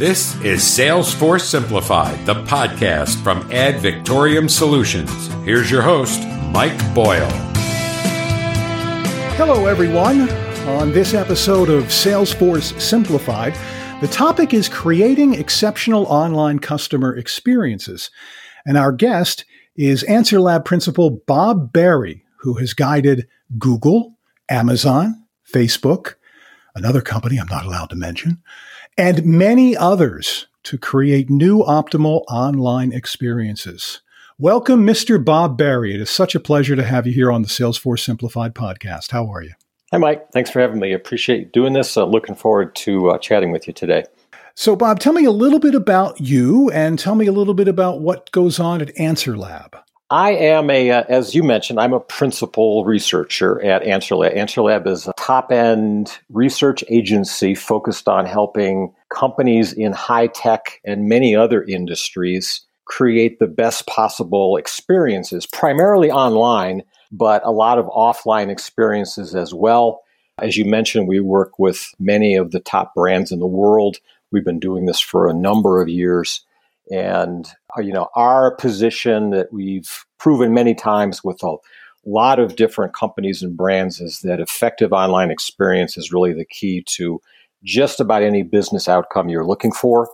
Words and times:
This 0.00 0.34
is 0.36 0.62
Salesforce 0.62 1.42
Simplified, 1.42 2.24
the 2.24 2.32
podcast 2.44 3.22
from 3.22 3.46
Ad 3.52 3.80
Victoriam 3.80 4.48
Solutions. 4.48 5.26
Here's 5.44 5.70
your 5.70 5.82
host, 5.82 6.22
Mike 6.52 6.78
Boyle. 6.94 7.28
Hello, 9.36 9.66
everyone. 9.66 10.30
On 10.70 10.90
this 10.90 11.12
episode 11.12 11.68
of 11.68 11.84
Salesforce 11.88 12.80
Simplified, 12.80 13.54
the 14.00 14.08
topic 14.08 14.54
is 14.54 14.70
creating 14.70 15.34
exceptional 15.34 16.06
online 16.06 16.60
customer 16.60 17.14
experiences. 17.14 18.10
And 18.64 18.78
our 18.78 18.92
guest 18.92 19.44
is 19.76 20.02
AnswerLab 20.04 20.64
principal 20.64 21.20
Bob 21.26 21.74
Barry, 21.74 22.24
who 22.38 22.54
has 22.54 22.72
guided 22.72 23.28
Google, 23.58 24.14
Amazon, 24.48 25.26
Facebook, 25.46 26.14
another 26.74 27.02
company 27.02 27.36
I'm 27.36 27.48
not 27.48 27.66
allowed 27.66 27.90
to 27.90 27.96
mention, 27.96 28.42
and 29.00 29.24
many 29.24 29.74
others 29.74 30.46
to 30.62 30.76
create 30.76 31.30
new 31.30 31.60
optimal 31.60 32.22
online 32.28 32.92
experiences. 32.92 34.02
Welcome, 34.38 34.86
Mr. 34.86 35.24
Bob 35.24 35.56
Barry. 35.56 35.94
It 35.94 36.02
is 36.02 36.10
such 36.10 36.34
a 36.34 36.40
pleasure 36.40 36.76
to 36.76 36.84
have 36.84 37.06
you 37.06 37.14
here 37.14 37.32
on 37.32 37.40
the 37.40 37.48
Salesforce 37.48 38.00
Simplified 38.00 38.54
podcast. 38.54 39.10
How 39.10 39.32
are 39.32 39.40
you? 39.40 39.52
Hi, 39.90 39.96
Mike. 39.96 40.30
Thanks 40.32 40.50
for 40.50 40.60
having 40.60 40.80
me. 40.80 40.92
Appreciate 40.92 41.50
doing 41.50 41.72
this. 41.72 41.96
Uh, 41.96 42.04
looking 42.04 42.34
forward 42.34 42.74
to 42.76 43.08
uh, 43.12 43.16
chatting 43.16 43.52
with 43.52 43.66
you 43.66 43.72
today. 43.72 44.04
So, 44.54 44.76
Bob, 44.76 45.00
tell 45.00 45.14
me 45.14 45.24
a 45.24 45.30
little 45.30 45.60
bit 45.60 45.74
about 45.74 46.20
you 46.20 46.68
and 46.70 46.98
tell 46.98 47.14
me 47.14 47.26
a 47.26 47.32
little 47.32 47.54
bit 47.54 47.68
about 47.68 48.02
what 48.02 48.30
goes 48.32 48.60
on 48.60 48.82
at 48.82 48.94
AnswerLab. 48.96 49.80
I 50.12 50.32
am 50.32 50.70
a, 50.70 50.90
uh, 50.90 51.04
as 51.08 51.36
you 51.36 51.44
mentioned, 51.44 51.78
I'm 51.78 51.92
a 51.92 52.00
principal 52.00 52.84
researcher 52.84 53.62
at 53.62 53.82
AnswerLab. 53.82 54.36
AnswerLab 54.36 54.88
is 54.88 55.06
a 55.06 55.12
top 55.16 55.52
end 55.52 56.18
research 56.30 56.82
agency 56.88 57.54
focused 57.54 58.08
on 58.08 58.26
helping 58.26 58.92
companies 59.08 59.72
in 59.72 59.92
high 59.92 60.26
tech 60.26 60.80
and 60.84 61.08
many 61.08 61.36
other 61.36 61.62
industries 61.62 62.62
create 62.86 63.38
the 63.38 63.46
best 63.46 63.86
possible 63.86 64.56
experiences, 64.56 65.46
primarily 65.46 66.10
online, 66.10 66.82
but 67.12 67.40
a 67.44 67.52
lot 67.52 67.78
of 67.78 67.86
offline 67.86 68.50
experiences 68.50 69.36
as 69.36 69.54
well. 69.54 70.02
As 70.38 70.56
you 70.56 70.64
mentioned, 70.64 71.06
we 71.06 71.20
work 71.20 71.56
with 71.60 71.94
many 72.00 72.34
of 72.34 72.50
the 72.50 72.58
top 72.58 72.94
brands 72.96 73.30
in 73.30 73.38
the 73.38 73.46
world. 73.46 73.98
We've 74.32 74.44
been 74.44 74.58
doing 74.58 74.86
this 74.86 74.98
for 74.98 75.28
a 75.28 75.34
number 75.34 75.80
of 75.80 75.88
years. 75.88 76.44
And, 76.90 77.46
uh, 77.76 77.80
you 77.80 77.92
know, 77.92 78.08
our 78.16 78.54
position 78.56 79.30
that 79.30 79.52
we've 79.52 80.04
proven 80.18 80.52
many 80.52 80.74
times 80.74 81.22
with 81.22 81.42
a 81.42 81.56
lot 82.04 82.38
of 82.38 82.56
different 82.56 82.94
companies 82.94 83.42
and 83.42 83.56
brands 83.56 84.00
is 84.00 84.20
that 84.20 84.40
effective 84.40 84.92
online 84.92 85.30
experience 85.30 85.96
is 85.96 86.12
really 86.12 86.32
the 86.32 86.44
key 86.44 86.82
to 86.86 87.20
just 87.62 88.00
about 88.00 88.22
any 88.22 88.42
business 88.42 88.88
outcome 88.88 89.28
you're 89.28 89.46
looking 89.46 89.72
for. 89.72 90.08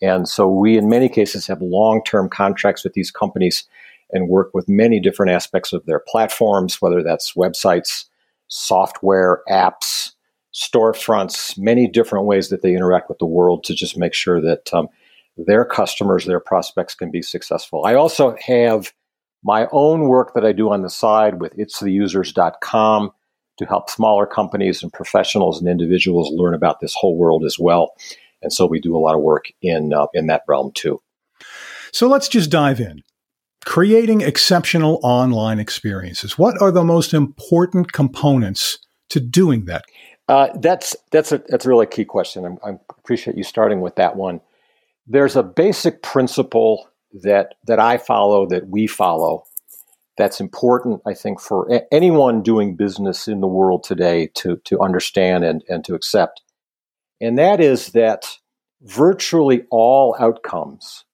And 0.00 0.28
so 0.28 0.48
we, 0.48 0.76
in 0.76 0.88
many 0.88 1.08
cases, 1.08 1.46
have 1.46 1.62
long 1.62 2.02
term 2.04 2.28
contracts 2.28 2.84
with 2.84 2.92
these 2.92 3.10
companies 3.10 3.64
and 4.10 4.28
work 4.28 4.50
with 4.52 4.68
many 4.68 5.00
different 5.00 5.32
aspects 5.32 5.72
of 5.72 5.86
their 5.86 6.00
platforms, 6.06 6.82
whether 6.82 7.02
that's 7.02 7.32
websites, 7.32 8.04
software, 8.48 9.40
apps, 9.48 10.12
storefronts, 10.52 11.56
many 11.56 11.88
different 11.88 12.26
ways 12.26 12.50
that 12.50 12.62
they 12.62 12.74
interact 12.74 13.08
with 13.08 13.18
the 13.18 13.26
world 13.26 13.64
to 13.64 13.74
just 13.74 13.96
make 13.96 14.12
sure 14.12 14.40
that 14.40 14.72
um, 14.74 14.88
their 15.36 15.64
customers, 15.64 16.26
their 16.26 16.40
prospects 16.40 16.94
can 16.94 17.10
be 17.10 17.22
successful. 17.22 17.84
I 17.84 17.94
also 17.94 18.36
have 18.46 18.92
my 19.42 19.66
own 19.72 20.02
work 20.02 20.34
that 20.34 20.44
I 20.44 20.52
do 20.52 20.70
on 20.70 20.82
the 20.82 20.90
side 20.90 21.40
with 21.40 21.56
itstheusers.com 21.56 23.10
to 23.58 23.66
help 23.66 23.90
smaller 23.90 24.26
companies 24.26 24.82
and 24.82 24.92
professionals 24.92 25.60
and 25.60 25.68
individuals 25.68 26.30
learn 26.32 26.54
about 26.54 26.80
this 26.80 26.94
whole 26.94 27.16
world 27.16 27.44
as 27.44 27.58
well. 27.58 27.92
And 28.40 28.52
so 28.52 28.66
we 28.66 28.80
do 28.80 28.96
a 28.96 28.98
lot 28.98 29.14
of 29.14 29.20
work 29.20 29.46
in 29.62 29.92
uh, 29.92 30.06
in 30.14 30.26
that 30.26 30.42
realm 30.48 30.72
too. 30.74 31.00
So 31.92 32.08
let's 32.08 32.28
just 32.28 32.50
dive 32.50 32.80
in. 32.80 33.02
Creating 33.64 34.22
exceptional 34.22 34.98
online 35.02 35.60
experiences. 35.60 36.36
What 36.36 36.60
are 36.60 36.72
the 36.72 36.82
most 36.82 37.14
important 37.14 37.92
components 37.92 38.78
to 39.10 39.20
doing 39.20 39.66
that? 39.66 39.84
Uh, 40.28 40.48
that's 40.58 40.96
that's 41.10 41.30
a 41.30 41.38
that's 41.48 41.66
a 41.66 41.68
really 41.68 41.86
key 41.86 42.04
question. 42.04 42.58
I 42.64 42.70
appreciate 42.98 43.36
you 43.36 43.44
starting 43.44 43.80
with 43.80 43.96
that 43.96 44.16
one 44.16 44.40
there's 45.06 45.36
a 45.36 45.42
basic 45.42 46.02
principle 46.02 46.88
that 47.22 47.54
that 47.66 47.78
I 47.78 47.98
follow 47.98 48.46
that 48.46 48.68
we 48.68 48.86
follow 48.86 49.44
that's 50.16 50.40
important 50.40 51.00
I 51.06 51.14
think 51.14 51.40
for 51.40 51.70
a- 51.72 51.92
anyone 51.92 52.42
doing 52.42 52.76
business 52.76 53.28
in 53.28 53.40
the 53.40 53.46
world 53.46 53.84
today 53.84 54.28
to 54.34 54.56
to 54.64 54.80
understand 54.80 55.44
and 55.44 55.62
and 55.68 55.84
to 55.84 55.94
accept. 55.94 56.42
And 57.20 57.38
that 57.38 57.60
is 57.60 57.88
that 57.88 58.38
virtually 58.82 59.64
all 59.70 60.16
outcomes 60.18 61.04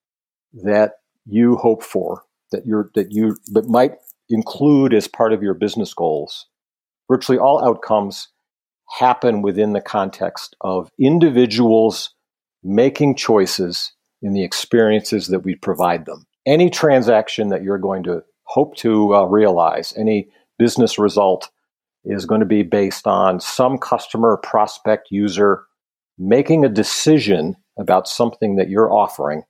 that 0.52 0.92
you 1.26 1.56
hope 1.56 1.82
for 1.82 2.22
that 2.52 2.66
you're 2.66 2.90
that 2.94 3.12
you 3.12 3.36
that 3.48 3.68
might 3.68 3.94
include 4.30 4.94
as 4.94 5.08
part 5.08 5.32
of 5.32 5.42
your 5.42 5.54
business 5.54 5.92
goals 5.94 6.46
virtually 7.08 7.38
all 7.38 7.64
outcomes 7.64 8.28
happen 8.98 9.42
within 9.42 9.72
the 9.72 9.80
context 9.80 10.56
of 10.62 10.90
individuals 10.98 12.14
making 12.68 13.16
choices 13.16 13.92
in 14.20 14.32
the 14.32 14.44
experiences 14.44 15.28
that 15.28 15.40
we 15.40 15.54
provide 15.54 16.04
them. 16.06 16.26
Any 16.46 16.70
transaction 16.70 17.48
that 17.48 17.62
you're 17.62 17.78
going 17.78 18.02
to 18.04 18.22
hope 18.44 18.76
to 18.76 19.14
uh, 19.14 19.24
realize, 19.24 19.94
any 19.96 20.28
business 20.58 20.98
result, 20.98 21.50
is 22.04 22.26
going 22.26 22.40
to 22.40 22.46
be 22.46 22.62
based 22.62 23.06
on 23.06 23.40
some 23.40 23.78
customer, 23.78 24.36
prospect, 24.36 25.08
user 25.10 25.64
making 26.18 26.64
a 26.64 26.68
decision 26.68 27.56
about 27.78 28.08
something 28.08 28.56
that 28.56 28.68
you're 28.68 28.92
offering 28.92 29.42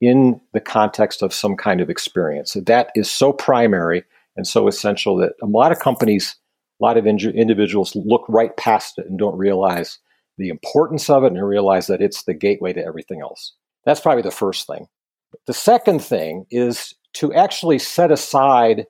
in 0.00 0.40
the 0.54 0.60
context 0.60 1.22
of 1.22 1.34
some 1.34 1.56
kind 1.56 1.80
of 1.80 1.90
experience. 1.90 2.56
That 2.66 2.90
is 2.94 3.10
so 3.10 3.32
primary 3.32 4.04
and 4.36 4.46
so 4.46 4.66
essential 4.66 5.16
that 5.16 5.32
a 5.42 5.46
lot 5.46 5.72
of 5.72 5.78
companies, 5.78 6.36
a 6.80 6.84
lot 6.84 6.96
of 6.96 7.06
in- 7.06 7.18
individuals 7.18 7.94
look 7.94 8.24
right 8.28 8.56
past 8.56 8.98
it 8.98 9.06
and 9.06 9.18
don't 9.18 9.36
realize 9.36 9.98
the 10.40 10.48
importance 10.48 11.10
of 11.10 11.22
it 11.22 11.32
and 11.32 11.46
realize 11.46 11.86
that 11.86 12.00
it's 12.00 12.24
the 12.24 12.32
gateway 12.32 12.72
to 12.72 12.84
everything 12.84 13.20
else. 13.20 13.52
That's 13.84 14.00
probably 14.00 14.22
the 14.22 14.30
first 14.30 14.66
thing. 14.66 14.86
The 15.46 15.52
second 15.52 16.00
thing 16.00 16.46
is 16.50 16.94
to 17.14 17.32
actually 17.34 17.78
set 17.78 18.10
aside 18.10 18.86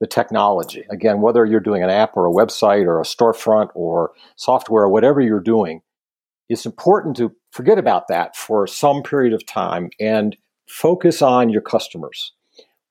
the 0.00 0.06
technology. 0.06 0.84
Again, 0.90 1.20
whether 1.20 1.44
you're 1.44 1.60
doing 1.60 1.82
an 1.82 1.90
app 1.90 2.16
or 2.16 2.26
a 2.26 2.32
website 2.32 2.86
or 2.86 3.00
a 3.00 3.04
storefront 3.04 3.68
or 3.74 4.12
software 4.36 4.84
or 4.84 4.88
whatever 4.88 5.20
you're 5.20 5.40
doing, 5.40 5.82
it's 6.48 6.66
important 6.66 7.16
to 7.16 7.32
forget 7.50 7.78
about 7.78 8.08
that 8.08 8.34
for 8.34 8.66
some 8.66 9.02
period 9.02 9.34
of 9.34 9.46
time 9.46 9.90
and 10.00 10.36
focus 10.66 11.20
on 11.20 11.50
your 11.50 11.62
customers. 11.62 12.32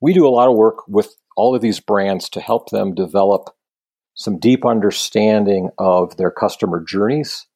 We 0.02 0.14
do 0.14 0.28
a 0.28 0.30
lot 0.30 0.50
of 0.50 0.56
work 0.56 0.88
with 0.88 1.16
all 1.36 1.56
of 1.56 1.62
these 1.62 1.80
brands 1.80 2.30
to 2.30 2.42
help 2.42 2.70
them 2.70 2.94
develop 2.94 3.50
some 4.14 4.38
deep 4.38 4.66
understanding 4.66 5.72
of 5.80 6.18
their 6.18 6.30
customer 6.30 6.80
journeys 6.80 7.48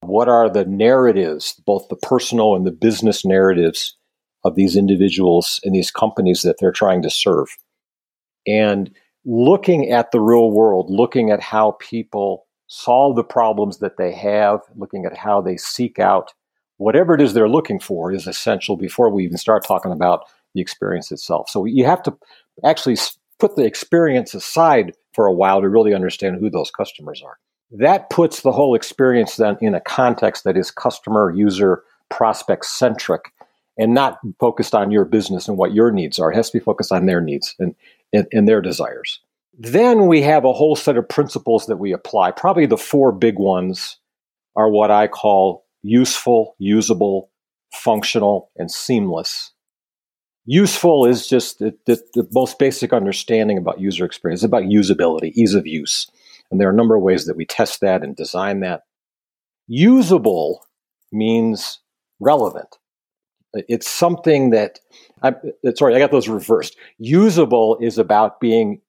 what 0.00 0.28
are 0.28 0.48
the 0.48 0.64
narratives, 0.64 1.54
both 1.66 1.88
the 1.88 1.96
personal 1.96 2.54
and 2.54 2.66
the 2.66 2.72
business 2.72 3.24
narratives 3.24 3.96
of 4.44 4.54
these 4.54 4.76
individuals 4.76 5.60
and 5.64 5.74
these 5.74 5.90
companies 5.90 6.42
that 6.42 6.56
they're 6.58 6.72
trying 6.72 7.02
to 7.02 7.10
serve? 7.10 7.48
And 8.46 8.90
looking 9.24 9.90
at 9.90 10.10
the 10.10 10.20
real 10.20 10.50
world, 10.50 10.90
looking 10.90 11.30
at 11.30 11.40
how 11.40 11.72
people 11.80 12.46
solve 12.68 13.16
the 13.16 13.24
problems 13.24 13.78
that 13.78 13.96
they 13.96 14.12
have, 14.12 14.60
looking 14.76 15.04
at 15.04 15.16
how 15.16 15.40
they 15.40 15.56
seek 15.56 15.98
out 15.98 16.32
whatever 16.78 17.14
it 17.14 17.20
is 17.20 17.34
they're 17.34 17.48
looking 17.48 17.78
for 17.78 18.12
is 18.12 18.26
essential 18.26 18.76
before 18.76 19.10
we 19.10 19.24
even 19.24 19.36
start 19.36 19.66
talking 19.66 19.92
about 19.92 20.24
the 20.54 20.60
experience 20.60 21.12
itself. 21.12 21.48
So 21.50 21.64
you 21.64 21.84
have 21.84 22.02
to 22.04 22.16
actually 22.64 22.96
put 23.38 23.56
the 23.56 23.64
experience 23.64 24.32
aside 24.32 24.94
for 25.12 25.26
a 25.26 25.32
while 25.32 25.60
to 25.60 25.68
really 25.68 25.92
understand 25.92 26.38
who 26.40 26.48
those 26.48 26.70
customers 26.70 27.22
are. 27.22 27.36
That 27.70 28.10
puts 28.10 28.42
the 28.42 28.52
whole 28.52 28.74
experience 28.74 29.36
then 29.36 29.58
in 29.60 29.74
a 29.74 29.80
context 29.80 30.44
that 30.44 30.56
is 30.56 30.70
customer, 30.70 31.30
user, 31.30 31.82
prospect 32.08 32.64
centric 32.64 33.32
and 33.78 33.94
not 33.94 34.18
focused 34.40 34.74
on 34.74 34.90
your 34.90 35.04
business 35.04 35.46
and 35.46 35.56
what 35.56 35.74
your 35.74 35.90
needs 35.90 36.18
are. 36.18 36.32
It 36.32 36.36
has 36.36 36.50
to 36.50 36.58
be 36.58 36.64
focused 36.64 36.90
on 36.90 37.06
their 37.06 37.20
needs 37.20 37.54
and, 37.58 37.74
and, 38.12 38.26
and 38.32 38.48
their 38.48 38.60
desires. 38.60 39.20
Then 39.58 40.06
we 40.06 40.22
have 40.22 40.44
a 40.44 40.52
whole 40.52 40.76
set 40.76 40.96
of 40.96 41.08
principles 41.08 41.66
that 41.66 41.76
we 41.76 41.92
apply. 41.92 42.32
Probably 42.32 42.66
the 42.66 42.76
four 42.76 43.12
big 43.12 43.38
ones 43.38 43.98
are 44.56 44.70
what 44.70 44.90
I 44.90 45.06
call 45.06 45.64
useful, 45.82 46.56
usable, 46.58 47.30
functional, 47.72 48.50
and 48.56 48.70
seamless. 48.70 49.52
Useful 50.44 51.04
is 51.04 51.26
just 51.26 51.58
the, 51.58 51.76
the, 51.86 52.00
the, 52.14 52.26
most 52.32 52.58
basic 52.58 52.92
understanding 52.92 53.58
about 53.58 53.80
user 53.80 54.04
experience. 54.04 54.40
It's 54.40 54.46
about 54.46 54.62
usability, 54.62 55.32
ease 55.34 55.54
of 55.54 55.66
use. 55.66 56.10
And 56.50 56.60
there 56.60 56.68
are 56.68 56.72
a 56.72 56.76
number 56.76 56.96
of 56.96 57.02
ways 57.02 57.26
that 57.26 57.36
we 57.36 57.44
test 57.44 57.80
that 57.80 58.02
and 58.02 58.16
design 58.16 58.60
that. 58.60 58.82
Usable 59.66 60.66
means 61.12 61.80
relevant. 62.20 62.78
It's 63.54 63.88
something 63.88 64.50
that, 64.50 64.80
I, 65.22 65.28
uh, 65.66 65.72
sorry, 65.74 65.94
I 65.94 65.98
got 65.98 66.10
those 66.10 66.28
reversed. 66.28 66.76
Usable 66.98 67.78
is 67.80 67.98
about 67.98 68.40
being 68.40 68.80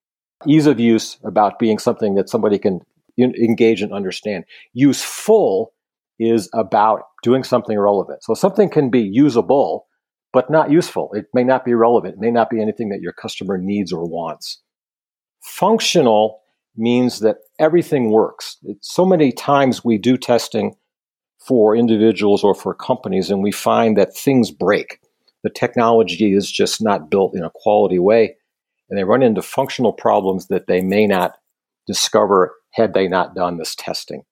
ease 0.45 0.67
of 0.67 0.79
use, 0.79 1.17
about 1.23 1.59
being 1.59 1.79
something 1.79 2.15
that 2.15 2.29
somebody 2.29 2.57
can 2.57 2.81
engage 3.17 3.81
and 3.81 3.93
understand. 3.93 4.45
Useful 4.73 5.73
is 6.17 6.49
about 6.53 7.03
doing 7.23 7.43
something 7.43 7.77
relevant. 7.77 8.23
So 8.23 8.33
something 8.33 8.69
can 8.69 8.89
be 8.89 9.01
usable, 9.01 9.87
but 10.31 10.49
not 10.49 10.71
useful. 10.71 11.11
It 11.13 11.25
may 11.33 11.43
not 11.43 11.65
be 11.65 11.73
relevant. 11.73 12.15
It 12.15 12.19
may 12.19 12.31
not 12.31 12.49
be 12.49 12.61
anything 12.61 12.89
that 12.89 13.01
your 13.01 13.13
customer 13.13 13.57
needs 13.57 13.91
or 13.91 14.05
wants. 14.05 14.61
Functional 15.41 16.41
means 16.79 17.19
that 17.19 17.37
everything 17.59 18.09
works. 18.09 18.57
so 18.81 19.05
many 19.05 19.31
times 19.31 19.83
we 19.83 19.97
do 19.97 20.17
testing 20.17 20.75
for 21.45 21.75
individuals 21.75 22.43
or 22.43 22.55
for 22.55 22.73
companies, 22.73 23.29
and 23.29 23.43
we 23.43 23.51
find 23.51 23.97
that 23.97 24.15
things 24.15 24.51
break. 24.51 24.99
The 25.43 25.49
technology 25.49 26.33
is 26.33 26.51
just 26.51 26.81
not 26.81 27.09
built 27.09 27.35
in 27.35 27.43
a 27.43 27.51
quality 27.53 27.99
way, 27.99 28.35
and 28.89 28.97
they 28.97 29.03
run 29.03 29.23
into 29.23 29.41
functional 29.41 29.93
problems 29.93 30.47
that 30.47 30.67
they 30.67 30.81
may 30.81 31.07
not 31.07 31.35
discover 31.87 32.55
had 32.71 32.93
they 32.93 33.07
not 33.07 33.35
done 33.35 33.57
this 33.57 33.75
testing. 33.75 34.23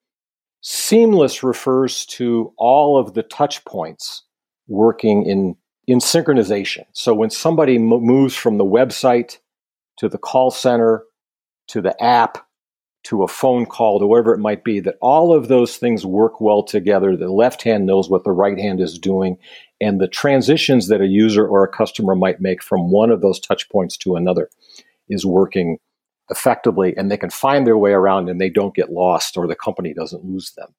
Seamless 0.60 1.42
refers 1.42 2.04
to 2.06 2.52
all 2.56 2.98
of 2.98 3.14
the 3.14 3.22
touch 3.22 3.64
points 3.64 4.22
working 4.66 5.24
in, 5.24 5.56
in 5.86 5.98
synchronization. 5.98 6.84
So 6.92 7.14
when 7.14 7.30
somebody 7.30 7.78
moves 7.78 8.34
from 8.34 8.58
the 8.58 8.64
website 8.64 9.38
to 9.98 10.08
the 10.08 10.18
call 10.18 10.50
center 10.50 11.04
to 11.68 11.80
the 11.80 12.00
app 12.02 12.46
to 13.04 13.22
a 13.22 13.28
phone 13.28 13.64
call 13.64 13.98
to 13.98 14.06
whatever 14.06 14.34
it 14.34 14.40
might 14.40 14.64
be, 14.64 14.80
that 14.80 14.96
all 15.00 15.32
of 15.32 15.48
those 15.48 15.76
things 15.76 16.04
work 16.04 16.40
well 16.40 16.62
together. 16.62 17.16
The 17.16 17.30
left 17.30 17.62
hand 17.62 17.86
knows 17.86 18.10
what 18.10 18.24
the 18.24 18.32
right 18.32 18.58
hand 18.58 18.80
is 18.80 18.98
doing, 18.98 19.38
and 19.80 20.00
the 20.00 20.08
transitions 20.08 20.88
that 20.88 21.00
a 21.00 21.06
user 21.06 21.46
or 21.46 21.64
a 21.64 21.72
customer 21.72 22.14
might 22.14 22.40
make 22.40 22.62
from 22.62 22.90
one 22.90 23.10
of 23.10 23.22
those 23.22 23.40
touch 23.40 23.68
points 23.70 23.96
to 23.98 24.16
another 24.16 24.50
is 25.08 25.24
working 25.24 25.78
effectively, 26.30 26.94
and 26.96 27.10
they 27.10 27.16
can 27.16 27.30
find 27.30 27.66
their 27.66 27.78
way 27.78 27.92
around 27.92 28.28
and 28.28 28.40
they 28.40 28.50
don't 28.50 28.74
get 28.74 28.90
lost 28.90 29.36
or 29.36 29.46
the 29.46 29.56
company 29.56 29.94
doesn't 29.94 30.24
lose 30.24 30.52
them. 30.56 30.74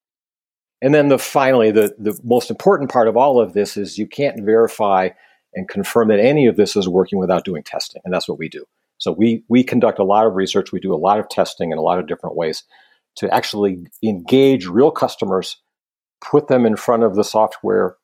And 0.81 0.93
then 0.93 1.09
the 1.09 1.17
finally, 1.17 1.71
the, 1.71 1.95
the 1.97 2.17
most 2.23 2.49
important 2.49 2.91
part 2.91 3.07
of 3.07 3.17
all 3.17 3.39
of 3.39 3.53
this 3.53 3.75
is 3.75 3.97
you 3.97 4.07
can't 4.07 4.43
verify 4.43 5.09
and 5.53 5.67
confirm 5.67 6.09
that 6.09 6.19
any 6.19 6.45
of 6.45 6.55
this 6.55 6.75
is 6.75 6.87
working 6.87 7.17
without 7.17 7.43
doing 7.43 7.63
testing, 7.63 8.01
and 8.05 8.13
that's 8.13 8.29
what 8.29 8.37
we 8.37 8.49
do. 8.49 8.65
So 8.99 9.11
we 9.11 9.43
we 9.47 9.63
conduct 9.63 9.97
a 9.99 10.03
lot 10.03 10.27
of 10.27 10.35
research, 10.35 10.71
we 10.71 10.79
do 10.79 10.93
a 10.93 10.95
lot 10.95 11.19
of 11.19 11.27
testing 11.29 11.71
in 11.71 11.77
a 11.77 11.81
lot 11.81 11.99
of 11.99 12.07
different 12.07 12.35
ways 12.35 12.63
to 13.15 13.33
actually 13.33 13.87
engage 14.03 14.67
real 14.67 14.91
customers, 14.91 15.57
put 16.21 16.47
them 16.47 16.65
in 16.65 16.75
front 16.75 17.03
of 17.03 17.15
the 17.15 17.23
software, 17.23 17.95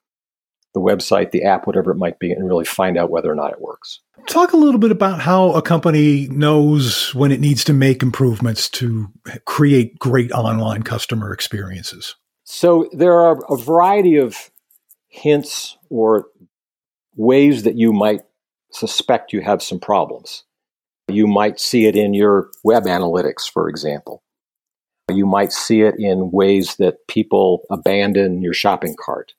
the 0.73 0.81
website, 0.81 1.31
the 1.31 1.43
app, 1.43 1.67
whatever 1.67 1.91
it 1.91 1.97
might 1.97 2.19
be, 2.19 2.31
and 2.31 2.45
really 2.45 2.65
find 2.65 2.97
out 2.97 3.09
whether 3.09 3.31
or 3.31 3.35
not 3.35 3.51
it 3.51 3.61
works. 3.61 3.99
Talk 4.27 4.53
a 4.53 4.57
little 4.57 4.79
bit 4.79 4.91
about 4.91 5.21
how 5.21 5.51
a 5.51 5.61
company 5.61 6.27
knows 6.27 7.13
when 7.13 7.31
it 7.31 7.39
needs 7.39 7.63
to 7.65 7.73
make 7.73 8.01
improvements 8.01 8.69
to 8.71 9.07
create 9.45 9.99
great 9.99 10.31
online 10.31 10.83
customer 10.83 11.31
experiences. 11.31 12.15
So 12.45 12.89
there 12.91 13.19
are 13.19 13.39
a 13.49 13.57
variety 13.57 14.17
of 14.17 14.51
hints 15.07 15.77
or 15.89 16.25
ways 17.15 17.63
that 17.63 17.75
you 17.75 17.93
might 17.93 18.21
suspect 18.71 19.33
you 19.33 19.41
have 19.41 19.61
some 19.61 19.79
problems. 19.79 20.43
You 21.07 21.27
might 21.27 21.59
see 21.59 21.85
it 21.85 21.95
in 21.95 22.13
your 22.13 22.49
web 22.63 22.83
analytics, 22.85 23.49
for 23.51 23.69
example. 23.69 24.23
You 25.11 25.25
might 25.25 25.51
see 25.51 25.81
it 25.81 25.95
in 25.99 26.31
ways 26.31 26.77
that 26.77 27.07
people 27.07 27.61
abandon 27.69 28.41
your 28.41 28.53
shopping 28.53 28.95
cart. 28.99 29.33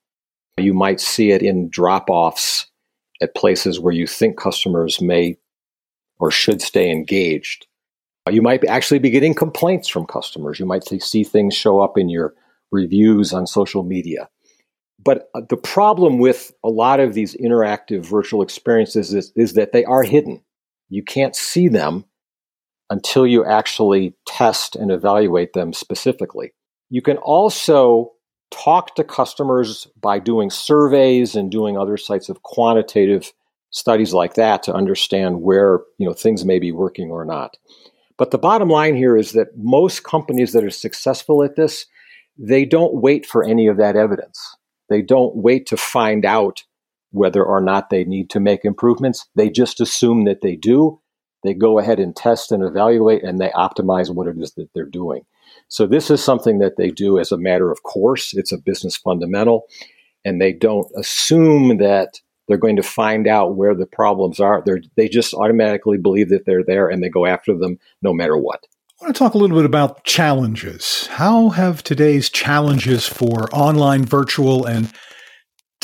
You 0.58 0.72
might 0.72 1.00
see 1.00 1.32
it 1.32 1.42
in 1.42 1.68
drop 1.68 2.08
offs 2.08 2.66
at 3.20 3.34
places 3.34 3.80
where 3.80 3.92
you 3.92 4.06
think 4.06 4.38
customers 4.38 5.00
may 5.00 5.38
or 6.18 6.30
should 6.30 6.62
stay 6.62 6.90
engaged. 6.90 7.66
You 8.30 8.42
might 8.42 8.64
actually 8.64 8.98
be 8.98 9.10
getting 9.10 9.34
complaints 9.34 9.88
from 9.88 10.06
customers. 10.06 10.58
You 10.58 10.66
might 10.66 10.84
see 10.84 11.24
things 11.24 11.54
show 11.54 11.80
up 11.80 11.98
in 11.98 12.08
your 12.08 12.34
reviews 12.72 13.32
on 13.32 13.46
social 13.46 13.82
media. 13.82 14.28
But 15.04 15.30
uh, 15.34 15.42
the 15.48 15.56
problem 15.56 16.19
with 16.19 16.52
a 16.64 16.69
lot 16.69 16.98
of 16.98 17.14
these 17.14 17.36
interactive 17.36 18.04
virtual 18.04 18.42
experiences 18.42 19.14
is, 19.14 19.32
is 19.36 19.52
that 19.52 19.72
they 19.72 19.84
are 19.84 20.02
hidden. 20.02 20.42
You 20.88 21.02
can't 21.02 21.34
see 21.34 21.68
them 21.68 22.04
until 22.90 23.26
you 23.26 23.44
actually 23.44 24.14
test 24.26 24.76
and 24.76 24.90
evaluate 24.90 25.52
them 25.52 25.72
specifically. 25.72 26.52
You 26.88 27.02
can 27.02 27.16
also 27.18 28.12
talk 28.50 28.94
to 28.94 29.04
customers 29.04 29.88
by 30.00 30.18
doing 30.18 30.50
surveys 30.50 31.34
and 31.34 31.50
doing 31.50 31.76
other 31.76 31.96
sites 31.96 32.28
of 32.28 32.42
quantitative 32.42 33.32
studies 33.70 34.14
like 34.14 34.34
that 34.34 34.62
to 34.62 34.72
understand 34.72 35.42
where 35.42 35.80
you 35.98 36.06
know 36.06 36.14
things 36.14 36.44
may 36.44 36.58
be 36.58 36.72
working 36.72 37.10
or 37.10 37.24
not. 37.24 37.56
But 38.18 38.30
the 38.30 38.38
bottom 38.38 38.68
line 38.68 38.94
here 38.94 39.16
is 39.16 39.32
that 39.32 39.56
most 39.56 40.04
companies 40.04 40.52
that 40.52 40.64
are 40.64 40.70
successful 40.70 41.42
at 41.42 41.56
this, 41.56 41.86
they 42.38 42.64
don't 42.64 42.94
wait 42.94 43.26
for 43.26 43.44
any 43.44 43.66
of 43.66 43.76
that 43.76 43.96
evidence. 43.96 44.56
They 44.88 45.02
don't 45.02 45.36
wait 45.36 45.66
to 45.66 45.76
find 45.76 46.24
out 46.24 46.62
whether 47.11 47.44
or 47.44 47.61
not 47.61 47.91
they 47.91 48.05
need 48.05 48.31
to 48.31 48.41
make 48.41 48.64
improvements. 48.64 49.26
They 49.35 49.50
just 49.50 49.81
assume 49.81 50.25
that 50.25 50.43
they 50.43 50.56
do. 50.56 51.00
They 51.43 51.55
go 51.55 51.79
ahead 51.79 52.00
and 52.00 52.14
test 52.14 52.50
and 52.50 52.62
evaluate 52.62 53.23
and 53.23 53.38
they 53.38 53.50
optimize 53.50 54.12
what 54.12 54.26
it 54.26 54.37
is 54.38 54.53
that 54.55 54.69
they're 54.75 54.85
doing. 54.85 55.23
So, 55.69 55.87
this 55.87 56.11
is 56.11 56.23
something 56.23 56.58
that 56.58 56.76
they 56.76 56.91
do 56.91 57.19
as 57.19 57.31
a 57.31 57.38
matter 57.38 57.70
of 57.70 57.82
course. 57.82 58.35
It's 58.35 58.53
a 58.53 58.58
business 58.58 58.97
fundamental. 58.97 59.67
And 60.25 60.41
they 60.41 60.53
don't 60.53 60.91
assume 60.97 61.79
that 61.79 62.20
they're 62.49 62.56
going 62.56 62.76
to 62.76 62.82
find 62.82 63.26
out 63.26 63.56
where 63.56 63.75
the 63.75 63.87
problems 63.87 64.41
are. 64.41 64.62
They're, 64.64 64.81
they 64.97 65.08
just 65.08 65.35
automatically 65.35 65.99
believe 65.99 66.31
that 66.31 66.47
they're 66.47 66.64
there 66.64 66.88
and 66.88 67.03
they 67.03 67.08
go 67.08 67.26
after 67.26 67.56
them 67.56 67.79
no 68.03 68.12
matter 68.12 68.37
what. 68.37 68.67
I 69.00 69.05
want 69.05 69.14
to 69.14 69.19
talk 69.19 69.35
a 69.35 69.38
little 69.38 69.56
bit 69.56 69.67
about 69.67 70.05
challenges. 70.05 71.06
How 71.08 71.50
have 71.50 71.82
today's 71.82 72.31
challenges 72.31 73.06
for 73.06 73.55
online, 73.55 74.05
virtual, 74.05 74.64
and 74.64 74.91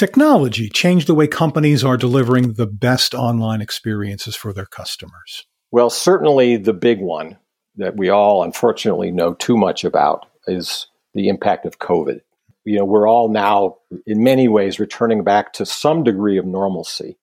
technology 0.02 0.68
changed 0.68 1.06
the 1.06 1.14
way 1.14 1.28
companies 1.28 1.84
are 1.84 1.96
delivering 1.96 2.54
the 2.54 2.66
best 2.66 3.14
online 3.14 3.60
experiences 3.60 4.34
for 4.34 4.52
their 4.52 4.66
customers? 4.66 5.46
Well, 5.70 5.90
certainly 5.90 6.56
the 6.56 6.72
big 6.72 7.00
one 7.00 7.38
that 7.76 7.96
we 7.96 8.08
all 8.08 8.42
unfortunately 8.42 9.12
know 9.12 9.34
too 9.34 9.56
much 9.56 9.84
about 9.84 10.26
is 10.48 10.88
the 11.14 11.28
impact 11.28 11.66
of 11.66 11.78
COVID. 11.78 12.20
You 12.64 12.78
know, 12.78 12.84
we're 12.84 13.08
all 13.08 13.28
now 13.28 13.76
in 14.04 14.24
many 14.24 14.48
ways 14.48 14.80
returning 14.80 15.22
back 15.22 15.52
to 15.52 15.64
some 15.64 16.02
degree 16.02 16.36
of 16.36 16.46
normalcy, 16.46 17.16